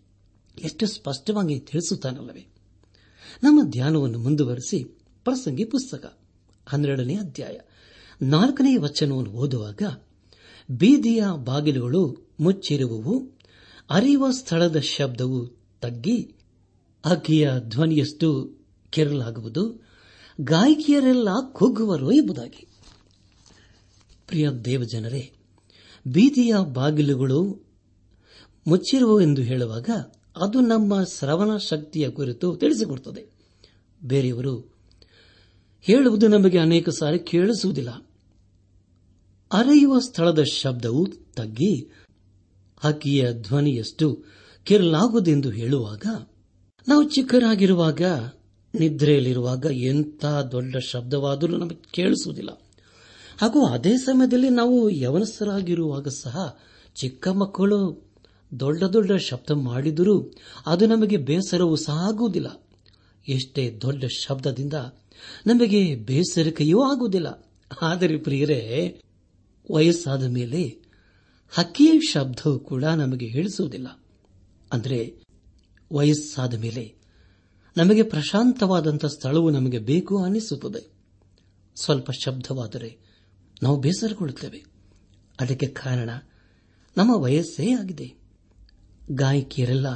ಎಷ್ಟು 0.63 0.87
ಸ್ಪಷ್ಟವಾಗಿ 0.87 1.59
ತಿಳಿಸುತ್ತಾನಲ್ಲವೇ? 1.59 2.47
ನಮ್ಮ 3.43 3.63
ಧ್ಯಾನವನ್ನು 3.63 4.19
ಮುಂದುವರೆಸಿ 4.19 4.83
ಪ್ರಸಂಗಿ 5.23 5.65
ಪುಸ್ತಕ, 5.65 6.17
ಹನ್ನೆರಡನೇ 6.67 7.15
ಅಧ್ಯಾಯ, 7.15 7.57
ನಾಲ್ಕನೇ 8.21 8.77
ವಚನವನ್ನು 8.77 9.31
ಓದುವಾಗ, 9.31 9.81
ಬೀದಿಯ 10.71 11.23
ಬಾಗಿಲುಗಳು 11.43 12.31
ಮುಚ್ಚಿರುವವು, 12.39 13.39
ಅರಿಯುವ 13.89 14.31
ಸ್ಥಳದ 14.31 14.79
ಶಬ್ದವು 14.79 15.47
ತಗ್ಗಿ 15.81 16.35
ಅಕ್ಕಿಯ 17.05 17.51
ಧ್ವನಿಯಷ್ಟು 17.59 18.57
ಕೆರಲಾಗುವುದು 18.89 19.87
ಗಾಯಕಿಯರೆಲ್ಲ 20.41 21.27
ಕುಗ್ಗುವರು 21.51 22.11
ಎಂಬುದಾಗಿ. 22.11 22.67
ಪ್ರಿಯ 24.27 24.49
ದೇವಜನರೇ, 24.49 25.31
ಬೀದಿಯ 26.07 26.55
ಬಾಗಿಲುಗಳು 26.73 27.69
ಮುಚ್ಚಿರುವವೆಂದು 28.67 29.41
ಹೇಳುವಾಗ 29.41 29.89
ಅದು 30.37 30.59
ನಮ್ಮ 30.59 31.03
ಶ್ರವಣ 31.03 31.57
ಶಕ್ತಿಯ 31.57 32.09
ಕುರಿತು 32.09 32.55
ತಿಳಿಸಿಕೊಡುತ್ತದೆ 32.55 33.25
ಬೇರೆಯವರು 34.03 34.73
ಹೇಳುವುದು 35.81 36.27
ನಮಗೆ 36.27 36.57
ಅನೇಕ 36.57 36.89
ಸಾರಿ 36.89 37.19
ಕೇಳಿಸುವುದಿಲ್ಲ. 37.19 37.89
ಅರೆಯುವ 39.53 39.99
ಸ್ಥಳದ 39.99 40.43
ಶಬ್ದವು 40.43 41.07
ತಗ್ಗಿ 41.35 41.91
ಹಕ್ಕಿಯ 42.79 43.33
ಧ್ವನಿಯಷ್ಟು 43.33 44.23
ಕಿರಲಾಗುವುದೆಂದು 44.63 45.49
ಹೇಳುವಾಗ, 45.49 46.05
ನಾವು 46.87 47.03
ಚಿಕ್ಕರಾಗಿರುವಾಗ, 47.03 48.01
ನಿದ್ರೆಯಲ್ಲಿರುವಾಗ 48.79 49.65
ಎಂಥ 49.65 50.25
ದೊಡ್ಡ 50.25 50.77
ಶಬ್ದವಾದರೂ 50.77 51.57
ನಮಗೆ 51.57 51.75
ಕೇಳಿಸುವುದಿಲ್ಲ. 51.91 52.49
ಹಾಗೂ 53.41 53.65
ಅದೇ 53.65 53.97
ಸಮಯದಲ್ಲಿ 53.97 54.49
ನಾವು 54.49 54.89
ಯವನಸ್ಥರಾಗಿರುವಾಗ 54.89 56.07
ಸಹ 56.07 56.59
ಚಿಕ್ಕ 56.95 57.27
ಮಕ್ಕಳು 57.27 58.08
ದೊಡ್ಡ 58.59 58.83
ದೊಡ್ಡ 58.83 59.11
ಶಬ್ದ 59.11 59.51
ಮಾಡಿದರೂ 59.51 60.31
ಅದು 60.65 60.87
ನಮಗೆ 60.87 61.17
ಬೇಸರವೂ 61.17 61.75
ಸಹ 61.75 61.97
ಆಗುವುದಿಲ್ಲ 62.07 62.63
ಎಷ್ಟೇ 63.27 63.79
ದೊಡ್ಡ 63.81 64.03
ಶಬ್ದದಿಂದ 64.05 64.73
ನಮಗೆ 65.47 65.95
ಬೇಸರಿಕೆಯೂ 65.95 66.81
ಆಗುವುದಿಲ್ಲ. 66.81 67.53
ಆದರೆ 67.81 68.17
ಪ್ರಿಯರೇ, 68.17 69.01
ವಯಸ್ಸಾದ 69.71 70.23
ಮೇಲೆ 70.23 70.77
ಹಕ್ಕಿಯ 71.49 71.99
ಶಬ್ದವು 71.99 72.59
ಕೂಡ 72.59 72.83
ನಮಗೆ 72.83 73.25
ಹೇಳಿಸುವುದಿಲ್ಲ. 73.25 74.03
ಅಂದರೆ, 74.73 75.15
ವಯಸ್ಸಾದ 75.93 76.53
ಮೇಲೆ 76.53 76.95
ನಮಗೆ 77.77 78.03
ಪ್ರಶಾಂತವಾದಂಥ 78.03 79.05
ಸ್ಥಳವು 79.05 79.49
ನಮಗೆ 79.49 79.79
ಬೇಕು 79.79 80.23
ಅನಿಸುತ್ತದೆ 80.23 80.91
ಸ್ವಲ್ಪ 81.83 82.11
ಶಬ್ದವಾದರೆ 82.11 82.97
ನಾವು 83.63 83.79
ಬೇಸರಗೊಳ್ಳುತ್ತೇವೆ. 83.79 84.65
ಅದಕ್ಕೆ 85.39 85.67
ಕಾರಣ 85.67 86.09
ನಮ್ಮ 86.97 87.15
ವಯಸ್ಸೇ 87.15 87.73
ಆಗಿದೆ. 87.73 88.18
ಗಾಯಕಿಯರೆಲ್ಲ 89.11 89.87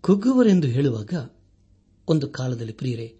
ಕುಗ್ಗುವರೆಂದು 0.00 0.68
ಹೇಳುವಾಗ, 0.68 1.30
ಒಂದು 2.08 2.28
ಕಾಲದಲ್ಲಿ 2.28 2.72
ಪ್ರಿಯರೇ, 2.72 3.16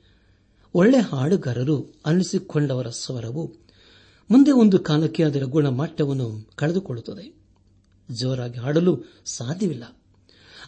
ಒಳ್ಳೆ 0.75 1.01
ಹಾಡುಗಾರರು 1.01 1.95
ಅನಿಸಿಕೊಂಡವರ 2.07 2.89
ಸ್ವರವು 2.89 3.53
ಮುಂದೆ 4.31 4.51
ಒಂದು 4.51 4.79
ಕಾಲಕ್ಕೆ 4.79 5.25
ಅದರ 5.25 5.43
ಗುಣಮಟ್ಟವನ್ನು 5.43 6.49
ಕಳೆದುಕೊಳ್ಳುತ್ತದೆ. 6.57 7.35
ಜೋರಾಗಿ 8.11 8.59
ಹಾಡಲು 8.59 9.05
ಸಾಧ್ಯವಿಲ್ಲ. 9.25 9.85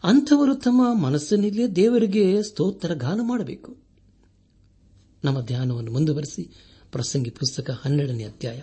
ಅಂಥವರು 0.05 0.55
ತಮ್ಮ 0.55 1.03
ಮನಸ್ಸಿನಲ್ಲಿಯೇ 1.03 1.69
ದೇವರಿಗೆ 1.69 2.43
ಸ್ತೋತ್ರ 2.43 2.95
ಗಾನ 2.95 3.21
ಮಾಡಬೇಕು. 3.23 3.77
ನಮ್ಮ 5.25 5.41
ಧ್ಯಾನವನ್ನು 5.41 5.93
ಮುಂದುವರೆಸಿ, 5.93 6.51
ಪ್ರಸಂಗಿ 6.93 7.31
ಪುಸ್ತಕ 7.31 7.71
ಹನ್ನೆರಡನೇ 7.71 8.25
ಅಧ್ಯಾಯ 8.25 8.63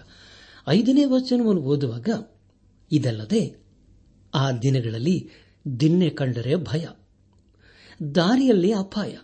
ಐದನೇ 0.67 1.05
ವಚನವನ್ನು 1.05 1.61
ಓದುವಾಗ, 1.61 2.09
ಇದಲ್ಲದೆ 2.91 3.63
ಆ 4.33 4.51
ದಿನಗಳಲ್ಲಿ 4.51 5.29
ದಿನ್ನೆ 5.79 6.09
ಕಂಡರೆ 6.09 6.55
ಭಯ. 6.55 6.87
ದಾರಿಯಲ್ಲಿ 8.15 8.71
ಅಪಾಯ. 8.71 9.17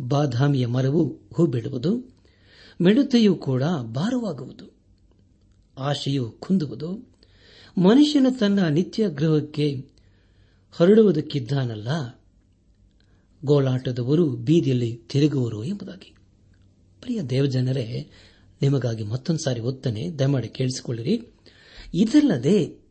ಬಾದಾಮಿಯ 0.00 0.66
ಮರವು 0.66 1.20
ಹೂ 1.34 1.46
ಬಿಡುವುದು 1.46 2.16
ಮಿಡತೆಯೂ 2.82 3.34
ಕೂಡ 3.34 3.62
ಭಾರವಾಗುವುದು. 3.82 4.74
ಆಶೆಯು 5.78 6.30
ಕುಂದುವುದು. 6.30 6.92
ಮನುಷ್ಯನು 7.78 8.38
ತನ್ನ 8.38 8.68
ನಿತ್ಯ 8.68 9.08
ಗೃಹಕ್ಕೆ 9.08 9.88
ಹೊರಡುವುದಕ್ಕಿದ್ದಾನಲ್ಲ. 10.70 12.20
ಗೋಳಾಟದವರು 13.44 14.30
ಬೀದಿಯಲ್ಲಿ 14.30 14.96
ತಿರುಗುವರು 14.96 15.64
ಎಂಬುದಾಗಿ. 15.64 16.14
ಪ್ರಿಯ 17.00 17.22
ದೇವಜನರೇ, 17.22 18.10
ನಿಮಗಾಗಿ 18.62 19.02
ಮತ್ತೊಂದು 19.02 19.44
ಸಾರಿ 19.44 19.60
ಒತ್ತನೆ 19.60 20.10
ದಯಮಾಡಿ 20.18 20.48
ಕೇಳಿಸಿಕೊಳ್ಳಿರಿ. 20.48 21.28
ಇದಲ್ಲದೆ 21.94 22.81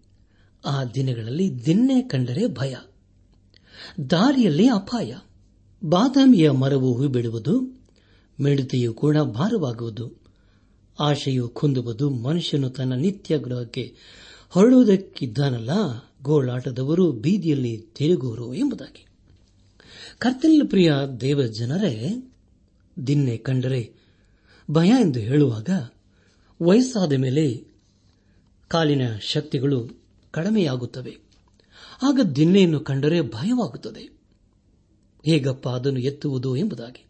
ಆ 0.65 0.83
ದಿನಗಳಲ್ಲಿ 0.83 1.65
ದಿನ್ನೆ 1.65 2.01
ಕಂಡರೆ 2.01 2.47
ಭಯ. 2.47 2.75
ದಾರಿಯಲ್ಲಿ 4.09 4.67
ಅಪಾಯ. 4.67 5.17
ಬಾದಾಮಿಯ 5.85 6.51
ಮರವು 6.51 6.93
ಹೂ 6.93 7.07
ಬಿಡುವುದು 7.07 7.61
ಮಿಡತೆಯು 8.39 8.93
ಕೂಡ 8.93 9.17
ಭಾರವಾಗುವುದು, 9.17 10.11
ಆಶೆಯು 10.99 11.49
ಕುಂದುವುದು 11.49 12.09
ಮನುಷ್ಯನು 12.09 12.69
ತನ್ನ 12.69 12.93
ನಿತ್ಯ 12.93 13.39
ಗೃಹಕ್ಕೆ 13.39 13.95
ಹೊರಡುವುದಕ್ಕಿದ್ದಾನಲ್ಲ, 14.49 15.69
ಗೋಳಾಟದವರು 16.21 17.11
ಬೀದಿಯಲ್ಲಿ 17.11 17.77
ತಿರುಗುವರು 17.77 18.53
ಎಂಬುದಾಗಿ. 18.53 19.05
ಕರ್ತನಲ್ಲಿ 20.19 20.67
ಪ್ರಿಯ 20.67 20.93
ದೇವ 21.21 21.43
ಜನರೇ 21.43 22.31
ದಿನ್ನೆ 23.07 23.37
ಕಂಡರೆ 23.37 23.93
ಭಯ 24.71 24.87
ಎಂದು 24.87 25.19
ಹೇಳುವಾಗ 25.19 25.69
ವಯಸ್ಸಾದ 26.61 27.13
ಮೇಲೆ 27.13 27.67
ಕಾಲಿನ 28.67 29.01
ಶಕ್ತಿಗಳು 29.21 30.00
ಕಡಿಮೆಯಾಗುತ್ತವೆ. 30.31 31.17
ಆಗ 32.01 32.19
ದಿನ್ನೆಯನ್ನು 32.35 32.79
ಕಂಡರೆ 32.79 33.21
ಭಯವಾಗುತ್ತದೆ. 33.21 34.21
ಹೇಗಪ್ಪ 35.25 35.69
ಅದನ್ನು 35.69 35.99
ಎತ್ತುವುದು 35.99 36.55
ಎಂಬುದಾಗಿ. 36.55 37.05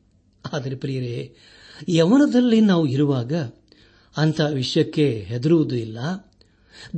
ಆದರೆ 0.54 0.76
ಪ್ರಿಯರೇ, 0.76 1.36
ಯವನದಲ್ಲಿ 1.90 2.62
ನಾವು 2.62 2.88
ಇರುವಾಗ 2.88 3.34
ಅಂಥ 4.18 4.42
ವಿಷಯಕ್ಕೆ 4.42 5.20
ಹೆದರುವುದು 5.20 5.76
ಇಲ್ಲ. 5.76 5.98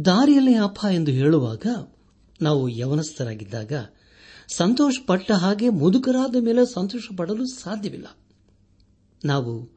ದಾರಿಯಲ್ಲಿ 0.05 0.55
ಅಪ್ಪ 0.55 0.85
ಎಂದು 0.91 1.11
ಹೇಳುವಾಗ 1.11 1.65
ನಾವು 2.41 2.69
ಯವನಸ್ಥರಾಗಿದ್ದಾಗ 2.69 3.71
ಸಂತೋಷಪಟ್ಟ 4.55 5.31
ಹಾಗೆ 5.31 5.69
ಮುದುಕರಾದ 5.69 6.35
ಮೇಲೆ 6.39 6.73
ಸಂತೋಷ 6.73 7.01
ಪಡಲು 7.17 7.45
ಸಾಧ್ಯವಿಲ್ಲ. 7.45 8.17
ನಾವು 9.25 9.69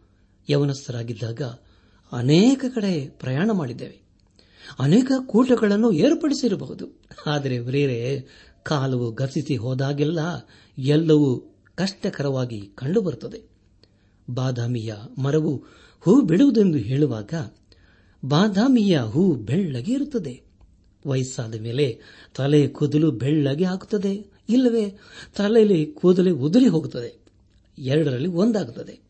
ಯವನಸ್ಥರಾಗಿದ್ದಾಗ 0.50 1.42
ಅನೇಕ 2.12 2.64
ಕಡೆ 2.74 3.08
ಪ್ರಯಾಣ 3.08 3.50
ಮಾಡಿದ್ದೇವೆ. 3.50 4.05
ಅನೇಕ 4.78 5.12
ಕೂಟಗಳನ್ನು 5.26 5.92
ಏರ್ಪಡಿಸಿರಬಹುದು. 5.92 6.87
ಆದರೆ 7.26 7.61
ಬೇರೆ 7.61 8.25
ಕಾಲವು 8.62 9.12
ಗತಿಸಿ 9.12 9.56
ಹೋದಾಗೆಲ್ಲ 9.56 10.18
ಎಲ್ಲವೂ 10.78 11.54
ಕಷ್ಟಕರವಾಗಿ 11.75 12.61
ಕಂಡುಬರುತ್ತದೆ. 12.75 13.42
ಬಾದಾಮಿಯ 14.30 14.94
ಮರವು 15.18 15.64
ಹೂ 16.00 16.20
ಬಿಡುವುದೆಂದು 16.20 16.78
ಹೇಳುವಾಗ 16.78 17.35
ಬಾದಾಮಿಯ 18.25 19.00
ಹೂ 19.00 19.35
ಬೆಳ್ಳಗೆ 19.35 19.92
ಇರುತ್ತದೆ. 19.92 20.42
ವಯಸ್ಸಾದ 21.06 21.54
ಮೇಲೆ 21.54 22.00
ತಲೆ 22.35 22.68
ಕೂದಲು 22.68 23.11
ಬೆಳ್ಳಗೆ 23.11 23.64
ಆಗುತ್ತದೆ. 23.64 24.26
ಇಲ್ಲವೇ, 24.49 24.99
ತಲೆಯಲ್ಲಿ 25.37 25.87
ಕೂದಲೇ 25.87 26.30
ಉದುರಿ 26.30 26.68
ಹೋಗುತ್ತದೆ. 26.68 27.18
ಎರಡರಲ್ಲಿ 27.78 28.28
ಒಂದಾಗುತ್ತದೆ. 28.28 29.00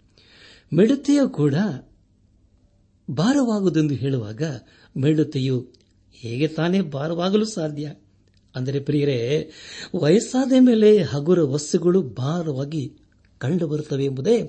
ಮಿಡತೆಯು 0.75 1.29
ಕೂಡ 1.29 1.55
ಭಾರವಾಗುವುದೆಂದು 3.11 3.95
ಹೇಳುವಾಗ 3.95 4.43
ಮಿಡತೆಯು 4.97 5.67
ಹೇಗೆ 6.12 6.49
ತಾನೇ 6.49 6.81
ಭಾರವಾಗಲು 6.81 7.45
ಸಾಧ್ಯ? 7.45 7.95
ಅಂದರೆ 8.55 8.81
ಪ್ರಿಯರೇ, 8.81 9.50
ವಯಸ್ಸಾದ 10.00 10.53
ಮೇಲೆ 10.61 11.03
ಹಗುರ 11.03 11.43
ವಸ್ತುಗಳು 11.43 12.03
ಭಾರವಾಗಿ 12.03 12.93
ಕಂಡುಬರುತ್ತವೆ 13.38 14.05
ಎಂಬುದೇ 14.05 14.41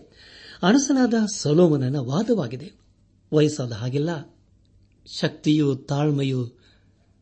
ಅರಸನಾದ 0.63 1.13
ಸೊಲೋಮನನ 1.35 1.95
ವಾದವಾಗಿದೆ. 1.95 2.71
ವಯಸ್ಸಾದ 3.33 3.71
ಹಾಗೆಲ್ಲ, 3.71 4.39
ಶಕ್ತಿಯು 5.19 5.75
ತಾಳ್ಮೆಯು 5.75 6.47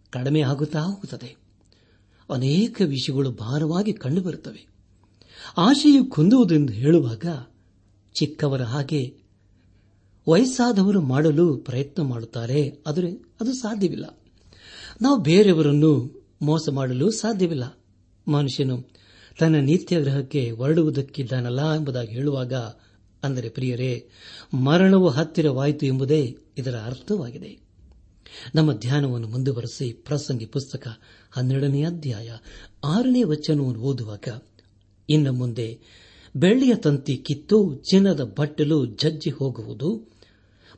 ಕಡಿಮೆ 0.10 0.42
ಆಗುತ್ತಾ 0.42 0.80
ಹೋಗುತ್ತದೆ. 0.80 1.36
ಅನೇಕ 2.34 2.82
ವಿಷಯಗಳು 2.86 3.32
ಭಾರವಾಗಿ 3.32 3.94
ಕಂಡುಬರುತ್ತವೆ. 3.94 4.68
ಆಶೆಯು 5.58 6.06
ಕುಂದುವುದೆಂದು 6.06 6.74
ಹೇಳುವಾಗ 6.74 7.26
ಚಿಕ್ಕವರ 8.14 8.62
ಹಾಗೆ 8.62 9.25
ವಯಸ್ಸಾದವರು 10.28 11.02
ಮಾಡಲು 11.02 11.58
ಪ್ರಯತ್ನ 11.58 12.02
ಮಾಡುತ್ತಾರೆ, 12.02 12.84
ಆದರೆ 12.88 13.10
ಅದು 13.42 13.54
ಸಾಧ್ಯವಿಲ್ಲ. 13.54 14.20
ನಾವು 15.02 15.18
ಬೇರೆಯವರನ್ನು 15.22 15.92
ಮೋಸ 16.42 16.70
ಮಾಡಲು 16.74 17.12
ಸಾಧ್ಯವಿಲ್ಲ. 17.12 17.78
ಮನುಷ್ಯನು 18.28 18.90
ತನ್ನ 19.40 19.56
ನಿತ್ಯ 19.56 20.02
ಗ್ರಹಕ್ಕೆ 20.02 20.52
ಹೊರಡುವುದಕ್ಕಿದ್ದಾನಲ್ಲ 20.52 21.76
ಎಂಬುದಾಗಿ 21.76 22.12
ಹೇಳುವಾಗ, 22.12 22.54
ಅಂದರೆ 23.24 23.50
ಪ್ರಿಯರೇ, 23.50 24.10
ಮರಣವು 24.54 25.10
ಹತ್ತಿರವಾಯಿತು 25.10 25.86
ಎಂಬುದೇ 25.86 26.38
ಇದರ 26.58 26.76
ಅರ್ಥವಾಗಿದೆ. 26.86 27.58
ನಮ್ಮ 28.56 28.74
ಧ್ಯಾನವನ್ನು 28.74 29.28
ಮುಂದುವರೆಸಿ 29.28 29.94
ಪ್ರಸಂಗಿ 29.94 30.46
ಪುಸ್ತಕ 30.46 30.88
ಹನ್ನೆರಡನೇ 31.32 31.84
ಅಧ್ಯಾಯ 31.84 32.32
ಆರನೇ 32.86 33.24
ವಚನವನ್ನು 33.24 33.80
ಓದುವಾಗ, 33.80 34.28
ಇನ್ನು 35.10 35.34
ಮುಂದೆ, 35.34 35.80
ಬೆಳ್ಳಿಯ 36.36 36.76
ತಂತಿ 36.76 37.18
ಕಿತ್ತು, 37.18 37.76
ಚಿನ್ನದ 37.76 38.34
ಬಟ್ಟಲು 38.38 38.86
ಜಜ್ಜಿ 38.86 39.30
ಹೋಗುವುದು 39.30 40.15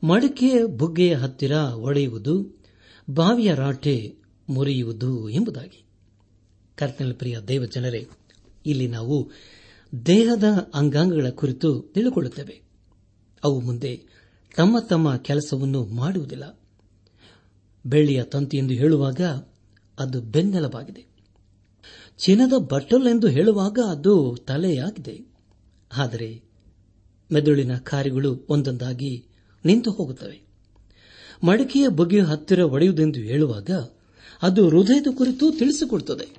ಮಡಿಕೆಯ 0.03 0.65
ಬುಗ್ಗೆಯ 0.65 1.15
ಹತ್ತಿರ 1.15 1.51
ಒಡೆಯುವುದು, 1.51 2.63
ಬಾವಿಯ 3.09 3.53
ರಾಟೆ 3.53 4.15
ಮುರಿಯುವುದು 4.49 5.29
ಎಂಬುದಾಗಿ. 5.29 5.85
ಕರ್ತನ 6.75 7.11
ಪ್ರಿಯ 7.17 7.39
ದೇವ 7.39 7.65
ಜನರೇ, 7.65 8.07
ಇಲ್ಲಿ 8.65 8.87
ನಾವು 8.87 9.31
ದೇಹದ 10.05 10.71
ಅಂಗಾಂಗಗಳ 10.73 11.29
ಕುರಿತು 11.29 11.81
ತಿಳಿದುಕೊಳ್ಳುತ್ತೇವೆ. 11.81 12.61
ಅವು 13.43 13.59
ಮುಂದೆ 13.59 14.01
ತಮ್ಮ 14.57 14.79
ತಮ್ಮ 14.79 15.15
ಕೆಲಸವನ್ನು 15.15 15.85
ಮಾಡುವುದಿಲ್ಲ. 15.85 16.59
ಬೆಳ್ಳಿಯ 17.85 18.23
ತಂತಿ 18.23 18.57
ಎಂದು 18.57 18.73
ಹೇಳುವಾಗ 18.73 19.21
ಅದು 19.99 20.21
ಬೆನ್ನೆಲವಾಗಿದೆ 20.21 21.05
ಚಿನ್ನದ 22.17 22.53
ಬಟ್ಟಲು 22.57 23.09
ಎಂದು 23.09 23.27
ಹೇಳುವಾಗ 23.27 23.79
ಅದು 23.89 24.35
ತಲೆಯಾಗಿದೆ. 24.35 25.27
ಆದರೆ 25.97 26.41
ಮೆದುಳಿನ 27.33 27.77
ಕಾರ್ಯಗಳು 27.77 28.45
ಒಂದೊಂದಾಗಿ 28.49 29.25
ನಿಂತು 29.65 29.91
ಹೋಗುತ್ತವೆ. 29.91 30.41
ಮಡಿಕೆಯ 31.43 31.87
ಬಗೆಯ 31.87 32.21
ಹತ್ತಿರ 32.21 32.59
ಒಡೆಯುವುದೆಂದು 32.59 33.19
ಹೇಳುವಾಗ 33.19 33.69
ಅದು 34.41 34.69
ಹೃದಯದ 34.69 35.07
ಕುರಿತು 35.17 35.51
ತಿಳಿಸಿಕೊಡುತ್ತದೆ. 35.51 36.37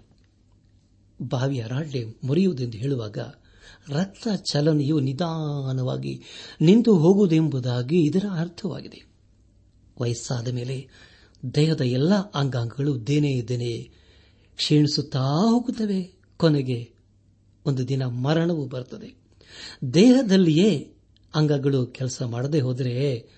ಬಾವಿಯ 1.23 1.65
ರಾಡ್ಲೆ 1.69 2.05
ಮುರಿಯುವುದೆಂದು 2.25 2.79
ಹೇಳುವಾಗ 2.79 3.19
ರಕ್ತ 3.89 4.29
ಚಲನೆಯು 4.53 5.01
ನಿಧಾನವಾಗಿ 5.01 6.23
ನಿಂತು 6.61 6.99
ಹೋಗುವುದೆಂಬುದಾಗಿ 6.99 8.03
ಇದರ 8.03 8.25
ಅರ್ಥವಾಗಿದೆ. 8.41 9.07
ವಯಸ್ಸಾದ 10.01 10.49
ಮೇಲೆ 10.49 10.89
ದೇಹದ 11.55 11.81
ಎಲ್ಲ 11.81 12.15
ಅಂಗಾಂಗಗಳು 12.15 13.07
ದೇನೇ 13.07 13.43
ದೇನೆ 13.43 13.91
ಕ್ಷೀಣಿಸುತ್ತಾ 14.57 15.19
ಹೋಗುತ್ತವೆ. 15.21 16.13
ಕೊನೆಗೆ 16.37 16.93
ಒಂದು 17.67 17.89
ದಿನ 17.89 18.07
ಮರಣವು 18.07 18.67
ಬರುತ್ತದೆ. 18.67 19.15
ದೇಹದಲ್ಲಿಯೇ 19.95 20.93
ಅಂಗಗಳು 21.35 21.87
ಕೆಲಸ 21.87 22.23
ಮಾಡದೆ 22.23 22.61
ಹೋದರೆ 22.61 23.29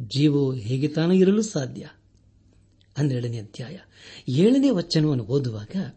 ಜೀವವು 0.00 0.52
ಹೇಗೆ 0.52 0.88
ತಾನೇ 0.88 1.16
ಇರಲು 1.16 1.42
ಸಾಧ್ಯ. 1.42 1.88
ಹನ್ನೆರಡನೇ 2.98 3.38
ಅಧ್ಯಾಯ. 3.38 3.76
ಏಳನೇ 4.28 4.70
ವಚನವನ್ನು 4.70 5.24
ಓದುವಾಗ, 5.24 5.94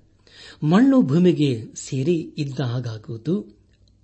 ಮಣ್ಣು 0.64 1.02
ಭೂಮಿಗೆ 1.02 1.64
ಸೇರಿ 1.76 2.34
ಇದ್ದ 2.38 2.60
ಹಾಗಾಗುವುದು, 2.60 3.60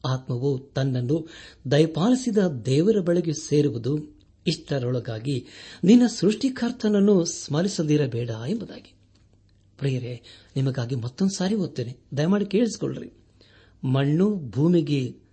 ಆತ್ಮವು 0.07 0.59
ತನ್ನನ್ನು 0.59 1.29
ದಯಪಾಲಿಸಿದ 1.71 2.37
ದೇವರ 2.37 2.99
ಬಳಿಗೆ 2.99 3.33
ಸೇರುವುದು, 3.33 4.19
ಇಷ್ಟರೊಳಗಾಗಿ 4.47 5.45
ನಿನ್ನ 5.83 6.07
ಸೃಷ್ಟಿಕರ್ತನನ್ನು 6.07 7.25
ಸ್ಮರಿಸದಿರಬೇಡ 7.25 8.29
ಎಂಬುದಾಗಿ. 8.47 8.93
ಪ್ರಿಯರೇ, 9.77 10.21
ನಿಮಗಾಗಿ 10.55 10.95
ಮತ್ತೊಂದು 10.95 11.37
ಸಾರಿ 11.37 11.55
ಓದ್ತೇನೆ. 11.55 11.97
ದಯಮಾಡಿ 12.17 12.45
ಕೇಳಿಸಿಕೊಳ್ಳ್ರಿ. 12.45 13.13
ಮಣ್ಣು 13.83 14.35
ಭೂಮಿಗೆ 14.35 15.26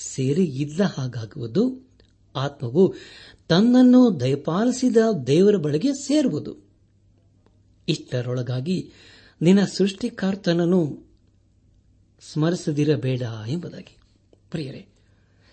ಸೇರಿ 0.00 0.44
ಇದ್ದ 0.44 0.80
ಹಾಗಾಗುವುದು. 0.80 1.90
ಆತ್ಮವು 2.36 2.94
ತನ್ನನ್ನು 3.48 4.20
ದಯಪಾಲಿಸಿದ 4.20 4.96
ದೇವರ 5.26 5.56
ಬಳಿಗೆ 5.56 5.92
ಸೇರುವುದು. 5.92 6.56
ಇಷ್ಟರೊಳಗಾಗಿ 7.88 8.92
ನಿನ್ನ 9.42 9.64
ಸೃಷ್ಟಿಕರ್ತನನ್ನು 9.64 11.06
ಸ್ಮರಿಸದಿರಬೇಡ 12.32 13.22
ಎಂಬುದಾಗಿ. 13.46 13.96
ಪ್ರಿಯರೇ, 14.50 14.86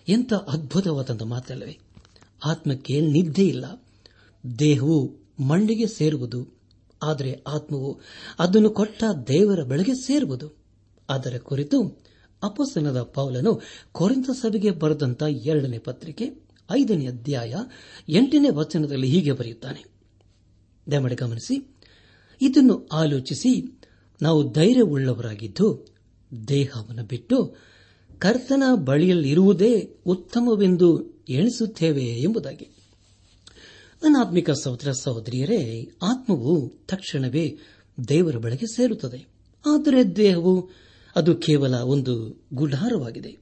ಎಂಥ 0.07 0.33
ಅದ್ಭುತವಾದಂಥ 0.33 1.23
ಮಾತಲ್ಲವೇ. 1.23 1.79
ಆತ್ಮಕ್ಕೆ 2.45 3.01
ನಿದ್ದೆ 3.01 3.47
ಇಲ್ಲ. 3.47 3.83
ದೇಹವು 4.59 5.15
ಮಣ್ಣಿಗೆ 5.39 5.87
ಸೇರುವುದು. 5.87 6.47
ಆದರೆ 7.03 7.43
ಆತ್ಮವು 7.47 7.99
ಅದನ್ನು 8.39 8.69
ಕೊಟ್ಟ 8.69 9.03
ದೇವರ 9.27 9.63
ಬೆಳಗ್ಗೆ 9.63 9.93
ಸೇರುವುದು. 9.93 10.55
ಅದರ 11.09 11.37
ಕುರಿತು 11.37 12.06
ಅಪಸನದ 12.43 13.01
ಪೌಲನು 13.01 13.61
ಕೊರಿಂತ 13.91 14.29
ಸಭೆಗೆ 14.29 14.71
ಬರೆದಂತ 14.71 15.23
ಎರಡನೇ 15.23 15.77
ಪತ್ರಿಕೆ, 15.77 16.29
ಐದನೇ 16.71 17.07
ಅಧ್ಯಾಯ, 17.07 17.55
ಎಂಟನೇ 18.09 18.49
ವಚನದಲ್ಲಿ 18.49 19.07
ಹೀಗೆ 19.07 19.31
ಬರೆಯುತ್ತಾನೆ. 19.31 19.83
ದಯಮಾಡಿ 20.91 21.15
ಗಮನಿಸಿ. 21.15 21.75
ಇದನ್ನು 22.41 22.87
ಆಲೋಚಿಸಿ, 22.91 23.79
ನಾವು 24.21 24.51
ಧೈರ್ಯವುಳ್ಳವರಾಗಿದ್ದು, 24.51 25.87
ದೇಹವನ್ನು 26.47 27.03
ಬಿಟ್ಟು 27.03 27.55
ಕರ್ತನ 28.19 28.63
ಬಳಿಯಲ್ಲಿರುವುದೇ 28.75 29.97
ಉತ್ತಮವೆಂದು 30.05 31.17
ಎಣಿಸುತ್ತೇವೆ 31.29 32.05
ಎಂಬುದಾಗಿ. 32.05 32.65
ಅನಾತ್ಮಿಕ 34.03 34.49
ಸಹೋದರ 34.51 34.91
ಸಹೋದರಿಯರೇ, 34.91 35.91
ಆತ್ಮವು 36.03 36.73
ತಕ್ಷಣವೇ 36.87 37.59
ದೇವರ 38.07 38.37
ಬಳಿಗೆ 38.37 38.75
ಸೇರುತ್ತದೆ. 38.75 39.27
ಆದರೆ 39.65 40.15
ದೇಹವು 40.15 40.69
ಅದು 41.17 41.35
ಕೇವಲ 41.35 41.75
ಒಂದು 41.75 42.45
ಗುಡಾರವಾಗಿದೆ. 42.53 43.37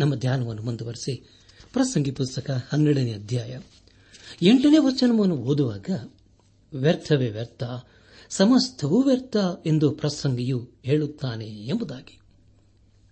ನಮ್ಮ 0.00 0.14
ಧ್ಯಾನವನ್ನು 0.14 0.62
ಮುಂದುವರೆಸಿ, 0.62 1.14
ಪ್ರಸಂಗಿ 1.72 2.10
ಪುಸ್ತಕ 2.10 2.64
ಹನ್ನೆರಡನೇ 2.70 3.12
ಅಧ್ಯಾಯ. 3.12 3.58
ಎಂಟನೇ 4.42 4.78
ವಚನವನ್ನು 4.78 5.36
ಓದುವಾಗ, 5.36 5.90
ವ್ಯರ್ಥವೇ 6.72 7.30
ವ್ಯರ್ಥ, 7.30 7.62
ಸಮಸ್ತವೂ 8.28 9.02
ವ್ಯರ್ಥ 9.02 9.36
ಎಂದು 9.66 9.90
ಪ್ರಸಂಗಿಯು 9.90 10.68
ಹೇಳುತ್ತಾನೆ 10.82 11.46
ಎಂಬುದಾಗಿ. 11.46 12.18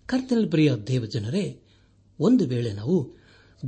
ಕರ್ತನ 0.07 0.47
ಪ್ರಿಯ 0.51 0.75
ದೇವಜನರೇ, 0.87 1.61
ಒಂದು 2.21 2.47
ವೇಳೆ 2.47 2.73
ನಾವು 2.73 3.13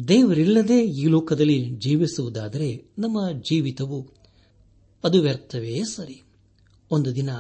ದೇವರಿಲ್ಲದೆ 0.09 0.85
ಈ 0.85 1.07
ಲೋಕದಲ್ಲಿ 1.07 1.71
ಜೀವಿಸುವುದಾದರೆ 1.71 2.85
ನಮ್ಮ 2.99 3.41
ಜೀವಿತವು 3.41 4.09
ಅದು 5.05 5.23
ವ್ಯರ್ಥವೇ 5.23 5.83
ಸರಿ. 5.83 6.23
ಒಂದು 6.91 7.15
ದಿನ 7.15 7.31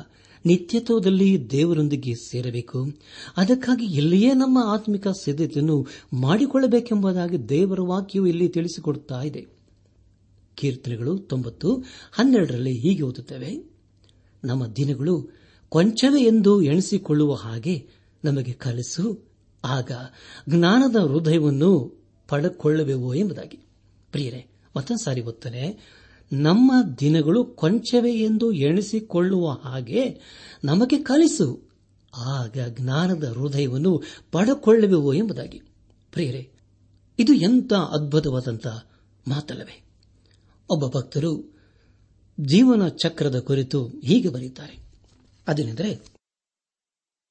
ನಿತ್ಯತ್ವದಲ್ಲಿ 0.46 1.50
ದೇವರೊಂದಿಗೆ 1.50 2.14
ಸೇರಬೇಕು. 2.14 2.86
ಅದಕ್ಕಾಗಿ 3.36 3.84
ಎಲ್ಲಿಯೇ 3.84 4.32
ನಮ್ಮ 4.32 4.58
ಆತ್ಮಿಕ 4.66 5.08
ಸಿದ್ಧತೆಯನ್ನು 5.08 5.86
ಮಾಡಿಕೊಳ್ಳಬೇಕೆಂಬುದಾಗಿ 6.12 7.48
ದೇವರ 7.48 7.80
ವಾಕ್ಯವು 7.80 8.26
ಇಲ್ಲಿ 8.26 8.48
ತಿಳಿಸಿಕೊಡುತ್ತಾ 8.48 9.22
ಇದೆ. 9.22 9.46
ಕೀರ್ತನೆಗಳು 10.54 11.18
ತೊಂಬತ್ತು, 11.18 11.84
ಹನ್ನೆರಡರಲ್ಲಿ 12.12 12.78
ಹೀಗೆ 12.78 13.02
ಓದುತ್ತವೆ. 13.02 13.70
ನಮ್ಮ 14.44 14.66
ದಿನಗಳು 14.66 15.30
ಕೊಂಚವೇ 15.68 16.22
ಎಂದು 16.22 16.62
ಎಣಿಸಿಕೊಳ್ಳುವ 16.62 17.34
ಹಾಗೆ 17.34 17.88
ನಮಗೆ 18.24 18.52
ಕಲಿಸು, 18.52 19.32
ಆಗ 19.64 19.92
ಜ್ಞಾನದ 20.48 20.96
ಹೃದಯವನ್ನು 20.96 22.02
ಪಡೆದುಕೊಳ್ಳುವೆವೋ 22.28 23.14
ಎಂಬುದಾಗಿ. 23.14 23.58
ಪ್ರಿಯರೇ 24.10 24.46
ಮತ್ತೊಂದು 24.76 25.04
ಸಾರಿ 25.04 25.20
ಗೊತ್ತನೆ 25.20 25.92
ನಮ್ಮ 26.32 26.72
ದಿನಗಳು 26.98 27.44
ಕೊಂಚವೇ 27.44 28.14
ಎಂದು 28.14 28.52
ಎಣಿಸಿಕೊಳ್ಳುವ 28.52 29.50
ಹಾಗೆ 29.50 30.20
ನಮಗೆ 30.64 31.02
ಕಲಿಸು. 31.02 31.70
ಆಗ 32.16 32.56
ಜ್ಞಾನದ 32.68 33.24
ಹೃದಯವನ್ನು 33.24 34.02
ಪಡಕೊಳ್ಳುವೆವು 34.32 35.14
ಎಂಬುದಾಗಿ. 35.14 35.62
ಪ್ರಿಯರೇ, 36.12 36.50
ಇದು 37.18 37.34
ಎಂಥ 37.34 37.72
ಅದ್ಭುತವಾದಂಥ 37.72 38.66
ಮಾತಲ್ಲವೇ. 39.28 39.84
ಒಬ್ಬ 40.70 40.98
ಭಕ್ತರು 40.98 41.58
ಜೀವನ 42.40 42.88
ಚಕ್ರದ 42.88 43.38
ಕುರಿತು 43.38 43.86
ಹೀಗೆ 43.86 44.28
ಬರೆಯುತ್ತಾರೆ. 44.28 44.78
ಅದೇನೆಂದರೆ, 45.48 46.06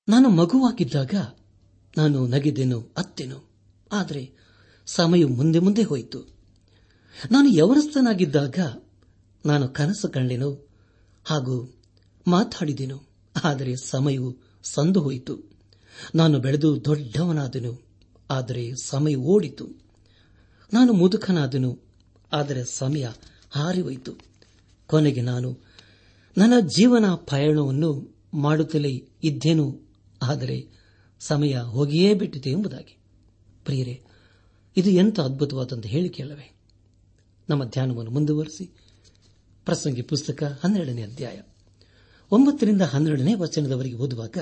ನಾನು 0.09 0.29
ಮಗುವಾಗಿದ್ದಾಗ 0.29 1.13
ನಾನು 1.97 2.27
ನಗಿದೆನು, 2.27 2.93
ಅತ್ತೆನು. 2.97 3.49
ಆದರೆ 3.91 4.31
ಸಮಯ 4.85 5.25
ಮುಂದೆ 5.25 5.59
ಮುಂದೆ 5.59 5.83
ಹೋಯಿತು. 5.83 6.19
ನಾನು 7.31 7.49
ಯವರಸ್ಥನಾಗಿದ್ದಾಗ 7.49 8.55
ನಾನು 9.45 9.67
ಕನಸು 9.67 10.09
ಕಂಡೆನು 10.09 10.69
ಹಾಗೂ 11.25 11.73
ಮಾತಾಡಿದೆನು. 12.27 13.07
ಆದರೆ 13.43 13.75
ಸಮಯವು 13.75 14.35
ಸಂದು 14.63 15.01
ಹೋಯಿತು. 15.01 15.51
ನಾನು 16.15 16.39
ಬೆಳೆದು 16.39 16.85
ದೊಡ್ಡವನಾದೆನು. 16.85 17.81
ಆದರೆ 18.29 18.75
ಸಮಯ 18.75 19.15
ಓಡಿತು. 19.15 19.67
ನಾನು 20.73 20.93
ಮುದುಕನಾದೆನು. 20.93 21.79
ಆದರೆ 22.33 22.63
ಸಮಯ 22.63 23.07
ಹಾರಿಹೋಯಿತು. 23.51 24.13
ಕೊನೆಗೆ 24.87 25.21
ನಾನು 25.21 25.57
ನನ್ನ 26.37 26.53
ಜೀವನ 26.59 27.05
ಪಯಣವನ್ನು 27.15 28.15
ಮಾಡುತ್ತಲೇ 28.33 29.09
ಇದ್ದೇನು. 29.23 29.81
ಆದರೆ 30.21 30.67
ಸಮಯ 31.19 31.57
ಹೋಗಿಯೇ 31.57 32.13
ಬಿಟ್ಟಿತು 32.13 32.49
ಎಂಬುದಾಗಿ. 32.49 32.97
ಪ್ರಿಯರೇ, 33.65 34.03
ಇದು 34.77 34.89
ಎಂಥ 34.89 35.19
ಅದ್ಭುತವಾದಂಥ 35.19 35.85
ಹೇಳಿಕೆಯಲ್ಲವೇ 35.85 36.55
ನಮ್ಮ 37.49 37.63
ಧ್ಯಾನವನ್ನು 37.65 38.11
ಮುಂದುವರೆಸಿ. 38.11 38.80
ಪ್ರಸಂಗಿ 39.71 40.01
ಪುಸ್ತಕ 40.01 40.59
ಹನ್ನೆರಡನೇ 40.63 41.01
ಅಧ್ಯಾಯ. 41.01 41.41
ಒಂಬತ್ತರಿಂದ 42.31 42.81
ಹನ್ನೆರಡನೇ 42.81 43.33
ವಚನದವರೆಗೆ 43.33 43.95
ಓದುವಾಗ, 43.95 44.37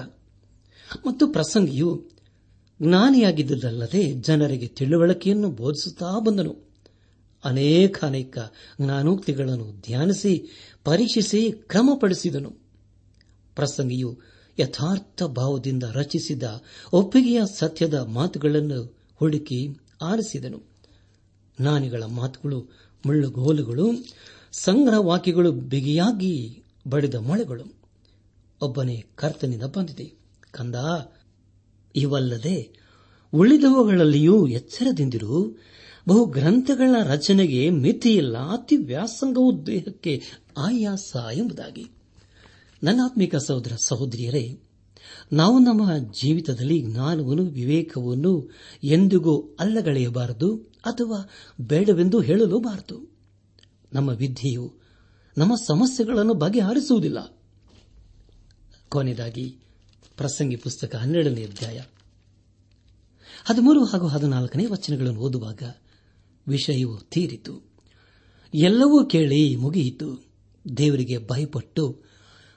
ಮತ್ತು 1.08 1.28
ಪ್ರಸಂಗಿಯು 1.28 2.10
ಜ್ಞಾನಿಯಾಗಿದ್ದುದಲ್ಲದೆ 2.82 4.14
ಜನರಿಗೆ 4.14 4.68
ತಿಳುವಳಿಕೆಯನ್ನು 4.68 5.50
ಬೋಧಿಸುತ್ತಾ 5.52 6.20
ಬಂದನು. 6.20 6.56
ಅನೇಕ 7.44 8.04
ಅನೇಕ 8.04 8.38
ಜ್ಞಾನೋಕ್ತಿಗಳನ್ನು 8.82 9.82
ಧ್ಯಾನಿಸಿ, 9.82 10.46
ಪರೀಕ್ಷಿಸಿ, 10.84 11.52
ಕ್ರಮಪಡಿಸಿದನು. 11.52 12.50
ಪ್ರಸಂಗಿಯು 13.56 14.20
ಯಥಾರ್ಥ 14.60 15.24
ಭಾವದಿಂದ 15.24 15.84
ರಚಿಸಿದ 15.84 16.44
ಒಪ್ಪಿಗೆಯ 16.94 17.42
ಸತ್ಯದ 17.56 17.94
ಮಾತುಗಳನ್ನು 17.94 18.98
ಹುಡುಕಿ 19.16 19.78
ಆರಿಸಿದನು. 20.02 20.64
ಜ್ಞಾನಿಗಳ 21.62 22.04
ಮಾತುಗಳು, 22.04 22.90
ಮುಳ್ಳುಗೋಲುಗಳು 23.06 23.92
ಸಂಗ್ರಹ 24.52 24.98
ವಾಕ್ಯಗಳು 24.98 25.52
ಬಿಗಿಯಾಗಿ 25.52 26.64
ಬಡಿದ 26.88 27.16
ಮೊಳೆಗಳು. 27.16 27.64
ಒಬ್ಬನೇ 28.62 29.06
ಕರ್ತನಿಂದ 29.16 29.64
ಬಂದಿದೆ. 29.64 30.14
ಕಂದ, 30.52 30.76
ಇವಲ್ಲದೆ 31.96 32.72
ಉಳಿದವುಗಳಲ್ಲಿಯೂ 33.34 34.48
ಎಚ್ಚರದಿಂದಿರು. 34.48 35.62
ಬಹು 36.08 36.26
ಗ್ರಂಥಗಳ 36.26 36.96
ರಚನೆಗೆ 37.04 37.70
ಮಿತಿಯಿಲ್ಲ. 37.70 38.38
ಅತಿ 38.38 38.78
ವ್ಯಾಸಂಗವು 38.78 39.68
ದೇಹಕ್ಕೆ 39.68 40.22
ಆಯಾಸ 40.58 41.16
ಎಂಬುದಾಗಿ. 41.34 41.88
ನನ್ನಾತ್ಮಿಕ 42.84 43.36
ಸಹೋದರ 43.36 43.72
ಸಹೋದರಿಯರೇ, 43.86 44.60
ನಾವು 45.34 45.60
ನಮ್ಮ 45.60 45.98
ಜೀವಿತದಲ್ಲಿ 45.98 46.82
ಜ್ಞಾನವನ್ನು 46.82 47.44
ವಿವೇಕವನ್ನು 47.44 48.50
ಎಂದಿಗೂ 48.84 49.56
ಅಲ್ಲಗಳೆಯಬಾರದು 49.60 50.56
ಅಥವಾ 50.86 51.30
ಬೇಡವೆಂದು 51.62 52.20
ಹೇಳಲೂಬಾರದು 52.20 53.09
ನಮ್ಮ 53.94 54.10
ವಿದ್ಯೆಯು 54.10 54.74
ನಮ್ಮ 55.38 55.56
ಸಮಸ್ಯೆಗಳನ್ನು 55.56 56.34
ಬಗೆಹರಿಸುವುದಿಲ್ಲ. 56.34 57.38
ಕೊನೆಯದಾಗಿ 58.90 59.58
ಪ್ರಸಂಗಿ 60.18 60.56
ಪುಸ್ತಕ 60.56 60.96
ಹನ್ನೆರಡನೇ 60.96 61.44
ಅಧ್ಯಾಯ. 61.44 61.82
ಹದಿಮೂರು 63.46 63.86
ಹಾಗೂ 63.86 64.08
ಹದಿನಾಲ್ಕನೇ 64.08 64.66
ವಚನಗಳನ್ನು 64.66 65.20
ಓದುವಾಗ 65.20 65.64
ವಿಷಯವು 66.48 66.98
ತೀರಿತು. 66.98 67.62
ಎಲ್ಲವೂ 68.56 69.06
ಕೇಳಿ 69.06 69.56
ಮುಗಿಯಿತು. 69.56 70.26
ದೇವರಿಗೆ 70.78 71.28
ಭಯಪಟ್ಟು 71.28 72.04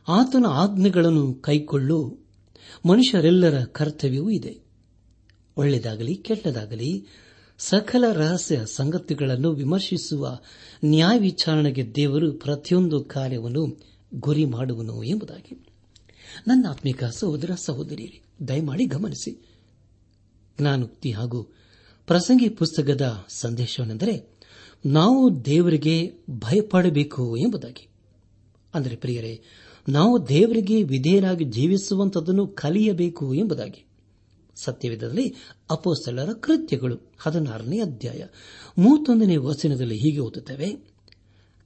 ಆತನ 0.08 0.46
ಆಜ್ಞೆಗಳನ್ನು 0.48 1.34
ಕೈಕೊಳ್ಳು. 1.34 2.18
ಮನುಷ್ಯರೆಲ್ಲರ 2.88 3.64
ಕರ್ತವ್ಯವೂ 3.64 4.30
ಇದೆ. 4.30 4.60
ಒಳ್ಳೆಯದಾಗಲಿ 5.56 6.14
ಕೆಟ್ಟದಾಗಲಿ 6.14 7.06
ಸಕಲ 7.58 8.04
ರಹಸ್ಯ 8.12 8.60
ಸಂಗತಿಗಳನ್ನು 8.66 9.52
ವಿಮರ್ಶಿಸುವ 9.52 10.38
ನ್ಯಾಯ 10.84 11.18
ವಿಚಾರಣೆಗೆ 11.18 11.94
ದೇವರು 11.94 12.32
ಪ್ರತಿಯೊಂದು 12.32 13.04
ಕಾರ್ಯವನ್ನು 13.04 13.80
ಗುರಿ 14.14 14.44
ಮಾಡುವನು 14.44 15.02
ಎಂಬುದಾಗಿ. 15.02 15.66
ನನ್ನ 16.46 16.66
ಆತ್ಮಿಕ 16.68 17.04
ಸಹೋದರ 17.04 17.50
ಸಹೋದರಿಯರೇ, 17.54 18.20
ದಯಮಾಡಿ 18.48 18.86
ಗಮನಿಸಿ. 18.86 19.46
ಜ್ಞಾನೋಕ್ತಿ 20.60 21.10
ಹಾಗೂ 21.10 21.42
ಪ್ರಸಂಗಿ 22.06 22.48
ಪುಸ್ತಕದ 22.48 23.24
ಸಂದೇಶವೆಂದರೆ, 23.28 24.30
ನಾವು 24.86 25.44
ದೇವರಿಗೆ 25.44 26.12
ಭಯಪಡಬೇಕು 26.30 27.36
ಎಂಬುದಾಗಿ. 27.36 27.88
ಅಂದರೆ 28.74 28.96
ಪ್ರಿಯರೇ, 28.96 29.42
ನಾವು 29.88 30.28
ದೇವರಿಗೆ 30.28 30.82
ವಿಧೇಯರಾಗಿ 30.82 31.44
ಜೀವಿಸುವಂತದನ್ನು 31.44 32.46
ಕಲಿಯಬೇಕು 32.46 33.34
ಎಂಬುದಾಗಿ. 33.34 33.91
ಸತ್ಯವಿಧದಲ್ಲಿ 34.56 35.34
ಅಪೋಸ್ತಲರ 35.70 36.32
ಕೃತ್ಯಗಳು, 36.32 36.96
ಹದಿನಾರನೇ 37.18 37.80
ಅಧ್ಯಾಯ. 37.80 38.22
ಮೂವತ್ತೊಂದನೇ 38.78 39.36
ವಚನದಲ್ಲಿ 39.36 39.96
ಹೀಗೆ 39.96 40.18
ಓದುತ್ತವೆ, 40.18 40.76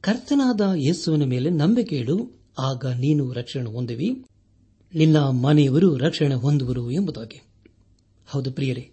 ಕರ್ತನಾದ 0.01 0.61
ಯೇಸುವಿನ 0.77 1.25
ಮೇಲೆ 1.25 1.51
ನಂಬಿಕೆ 1.51 1.97
ಇಡು, 1.97 2.31
ಆಗ 2.59 2.87
ನೀನು 2.87 3.33
ರಕ್ಷಣೆ 3.33 3.65
ಹೊಂದುವಿ. 3.65 4.25
ನಿನ್ನ 4.95 5.19
ಮನೆಯವರು 5.19 5.97
ರಕ್ಷಣೆ 5.97 6.35
ಹೊಂದುವರು 6.35 6.91
ಎಂಬುದಾಗಿ. 6.91 7.43
ಹೌದು 8.27 8.53
ಪ್ರಿಯರೇ 8.53 8.91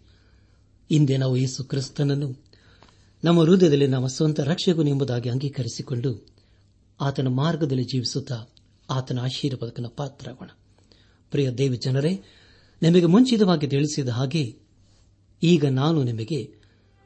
ಇಂದೇ 0.91 1.17
ನಾವು 1.17 1.37
ಯೇಸು 1.37 1.63
ಕ್ರಿಸ್ತನನ್ನು, 1.63 2.43
ನಮ್ಮ 3.23 3.41
ಹೃದಯದಲ್ಲಿ 3.41 3.87
ನಮ್ಮ 3.87 4.07
ಸ್ವಂತ 4.07 4.39
ರಕ್ಷಕನು 4.39 4.89
ಎಂಬುದಾಗಿ 4.89 5.29
ಅಂಗೀಕರಿಸಿಕೊಂಡು, 5.29 6.27
ಆತನ 7.01 7.27
ಮಾರ್ಗದಲ್ಲಿ 7.27 7.83
ಜೀವಿಸುತ್ತಾ, 7.83 8.43
ಆತನ 8.89 9.19
ಆಶೀರ್ವಾದಕನ 9.19 9.85
ಪಾತ್ರಗೋಣ 9.97 10.49
ಪ್ರಿಯ 11.31 11.51
ದೇವಿ 11.51 11.77
ಜನರೇ 11.77 12.21
ನಿಮಗೆ 12.83 13.05
ಮುಂಚಿತವಾಗಿ 13.05 13.67
ತಿಳಿಸಿದ 13.67 14.09
ಹಾಗೆ, 14.09 14.55
ಈಗ 15.43 15.65
ನಾನು 15.65 16.03
ನಿಮಗೆ 16.03 16.53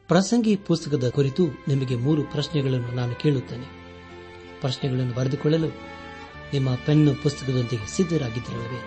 ಪ್ರಸಂಗಿ 0.08 0.56
ಪುಸ್ತಕದ 0.56 1.10
ಕುರಿತು 1.10 1.48
ನಿಮಗೆ 1.68 1.96
ಮೂರು 1.96 2.24
ಪ್ರಶ್ನೆಗಳನ್ನು 2.24 2.92
ನಾನು 2.92 3.16
ಕೇಳುತ್ತೇನೆ. 3.16 3.66
ಪ್ರಶ್ನೆಗಳನ್ನು 4.62 5.14
ಬರೆದುಕೊಳ್ಳಲು 5.14 5.68
ನಿಮ್ಮ 6.54 6.76
ಪೆನ್ನು 6.76 7.24
ಪುಸ್ತಕದೊಂದಿಗೆ 7.24 7.98
ಸಿದ್ಧರಾಗಿದ್ದರಲ್ಲವೇ? 7.98 8.82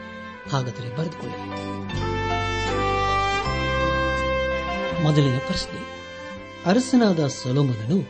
ಹಾಗಾದರೆ 0.51 0.97
ಬರೆದುಕೊಳ್ಳಿ. 0.97 1.37
ಮೊದಲಿನ 5.03 5.39
ಪ್ರಶ್ನೆ. 5.47 6.01
ಅರಸನಾದ 6.67 7.27
ಸೊಲೋಮನನು 7.27 8.03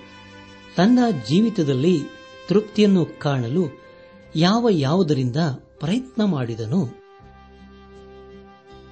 ತನ್ನ 0.77 0.99
ಜೀವಿತದಲ್ಲಿ 1.29 2.01
ತೃಪ್ತಿಯನ್ನು 2.49 3.07
ಕಾಣಲು 3.19 3.83
ಯಾವ 4.37 4.69
ಯಾವುದರಿಂದ 4.71 5.37
ಪ್ರಯತ್ನ 5.79 6.25
ಮಾಡಿದನು? 6.25 7.00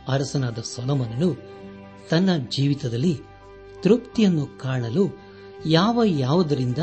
ಅರಸನಾದ 0.08 0.58
ಸೊಲಮನನು 0.58 1.36
ತನ್ನ 2.10 2.36
ಜೀವಿತದಲ್ಲಿ 2.36 3.20
ತೃಪ್ತಿಯನ್ನು 3.80 4.58
ಕಾಣಲು 4.58 5.18
ಯಾವ 5.66 6.02
ಯಾವುದರಿಂದ 6.04 6.78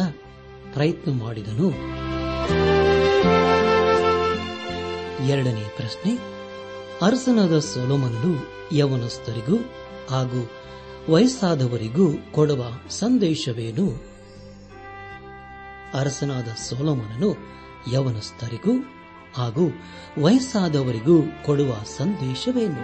ಪ್ರಯತ್ನ 0.73 1.11
ಮಾಡಿದನು? 1.11 1.69
ಎರಡನೇ 5.27 5.63
ಪ್ರಶ್ನೆ, 5.75 6.17
ಅರಸನಾದ 7.01 7.59
ಸೊಲೋಮನನು 7.59 8.47
ಯವನಸ್ಥರಿಗೂ 8.75 9.55
ಹಾಗೂ 10.09 10.51
ವಯಸ್ಸಾದವರಿಗೂ 11.09 12.07
ಕೊಡುವ 12.31 12.65
ಸಂದೇಶವೇನು? 12.89 14.15
ಅರಸನಾದ 15.93 16.47
ಸೋಲೋಮನನು 16.47 17.35
ಯವನಸ್ಥರಿಗೂ 17.93 18.71
ಹಾಗೂ 19.35 19.83
ವಯಸ್ಸಾದವರಿಗೂ 20.21 21.23
ಕೊಡುವ 21.45 21.75
ಸಂದೇಶವೇನು? 21.97 22.81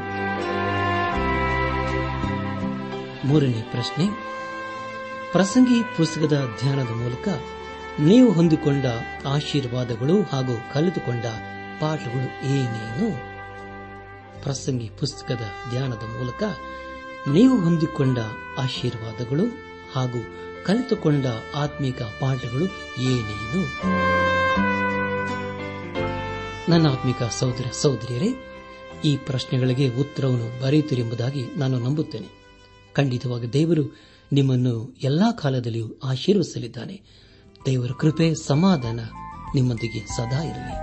ಮೂರನೇ 3.28 3.68
ಪ್ರಶ್ನೆ. 3.72 4.06
ಪ್ರಸಂಗಿ 5.32 5.98
ಪುಸ್ತಕದ 5.98 6.50
ಧ್ಯಾನದ 6.60 6.90
ಮೂಲಕ 6.90 7.28
ನೀವು 8.00 8.32
ಹೊಂದಿಕೊಂಡ 8.32 8.86
ಆಶೀರ್ವಾದಗಳು 9.28 10.22
ಹಾಗೂ 10.22 10.74
ಕಲಿತುಕೊಂಡ 10.74 11.26
ಪಾಠಗಳು 11.80 12.46
ಏನೇನು? 12.46 13.32
ಪ್ರಸಂಗಿ 14.44 14.90
ಪುಸ್ತಕದ 15.00 15.42
ಧ್ಯಾನದ 15.70 16.04
ಮೂಲಕ 16.20 16.44
ನೀವು 17.30 17.62
ಹೊಂದಿಕೊಂಡ 17.62 18.18
ಆಶೀರ್ವಾದಗಳು 18.60 19.46
ಹಾಗೂ 19.96 20.36
ಕಲಿತುಕೊಂಡ 20.66 21.26
ಆತ್ಮಿಕ 21.56 22.02
ಪಾಠಗಳು 22.02 22.66
ಏನೇನು? 23.02 24.31
ನನ್ನ 26.72 26.88
ಆತ್ಮಿಕ 26.90 27.24
ಸಹೋದರ 27.32 27.66
ಸಹೋದರಿಯರೇ, 27.72 28.28
ಈ 29.06 29.18
ಪ್ರಶ್ನೆಗಳಿಗೆ 29.18 29.90
ಉತ್ತರವನ್ನು 29.90 30.62
ಬರೆಯುತ್ತಿರೆಂಬುದಾಗಿ 30.62 31.44
ನಾನು 31.58 31.80
ನಂಬುತ್ತೇನೆ. 31.80 32.28
ಖಂಡಿತವಾಗಿ 32.94 33.54
ದೇವರು 33.54 33.98
ನಿಮ್ಮನ್ನು 34.34 34.96
ಎಲ್ಲಾ 35.04 35.32
ಕಾಲದಲ್ಲಿಯೂ 35.32 36.00
ಆಶೀರ್ವಿಸಲಿದ್ದಾನೆ 36.04 37.02
ದೇವರ 37.66 37.92
ಕೃಪೆ, 38.00 38.36
ಸಮಾಧಾನ 38.36 39.00
ನಿಮ್ಮೊಂದಿಗೆ 39.56 40.00
ಸದಾ 40.00 40.44
ಇರಲಿ. 40.44 40.76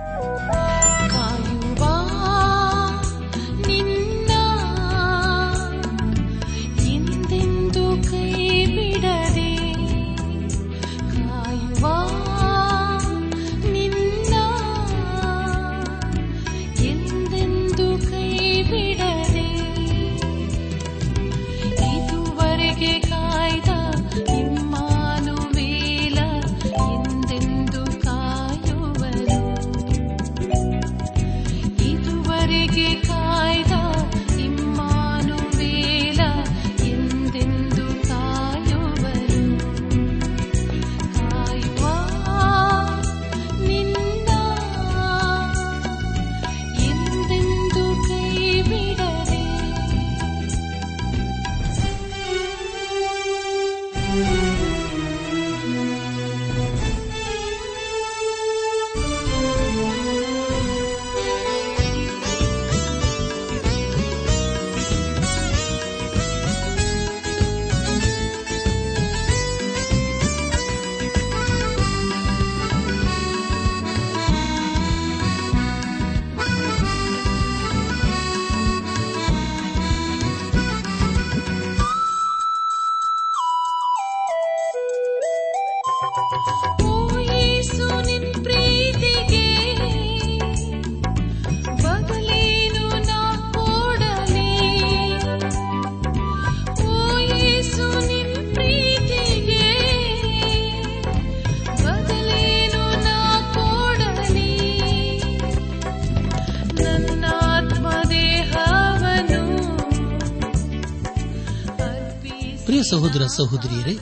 ಸಹೋದರ 112.99 113.25
ಸಹೋದರಿಯರೇ, 113.25 113.99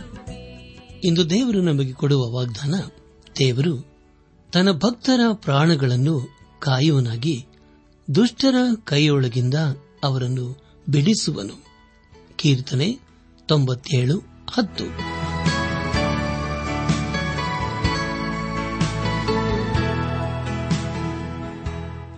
ಇಂದು 1.03 1.29
ದೇವರು 1.29 1.61
ನಮಗೆ 1.61 1.93
ಕೊಡುವ 1.93 2.31
ವಾಗ್ದಾನ, 2.31 2.75
ದೇವರು 3.39 3.85
ತನ್ನ 4.53 4.71
ಭಕ್ತರ 4.71 5.19
ಪ್ರಾಣಗಳನ್ನು 5.33 6.29
ಕಾಯುವನಾಗಿ 6.59 7.45
ದುಷ್ಟರ 8.15 8.55
ಕೈಯೊಳಗಿಂದ 8.83 9.53
ಅವರನ್ನು 10.03 10.61
ಬಿಡಿಸುವನು. 10.89 11.65
ಕೀರ್ತನೆ 12.35 12.99
ತೊಂಬತ್ತೇಳು, 13.47 14.17
ಹತ್ತು. 14.53 14.83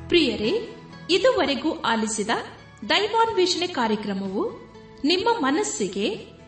ಪ್ರಿಯರೇ, 0.09 0.75
ಇದುವರೆಗೂ 1.09 1.79
ಆಲಿಸಿದ 1.79 2.29
ದೈವಾನ್ವೇಷಣೆ 2.89 3.67
ಕಾರ್ಯಕ್ರಮವು 3.67 4.51
ನಿಮ್ಮ 5.03 5.29
ಮನಸ್ಸಿಗೆ 5.39 6.38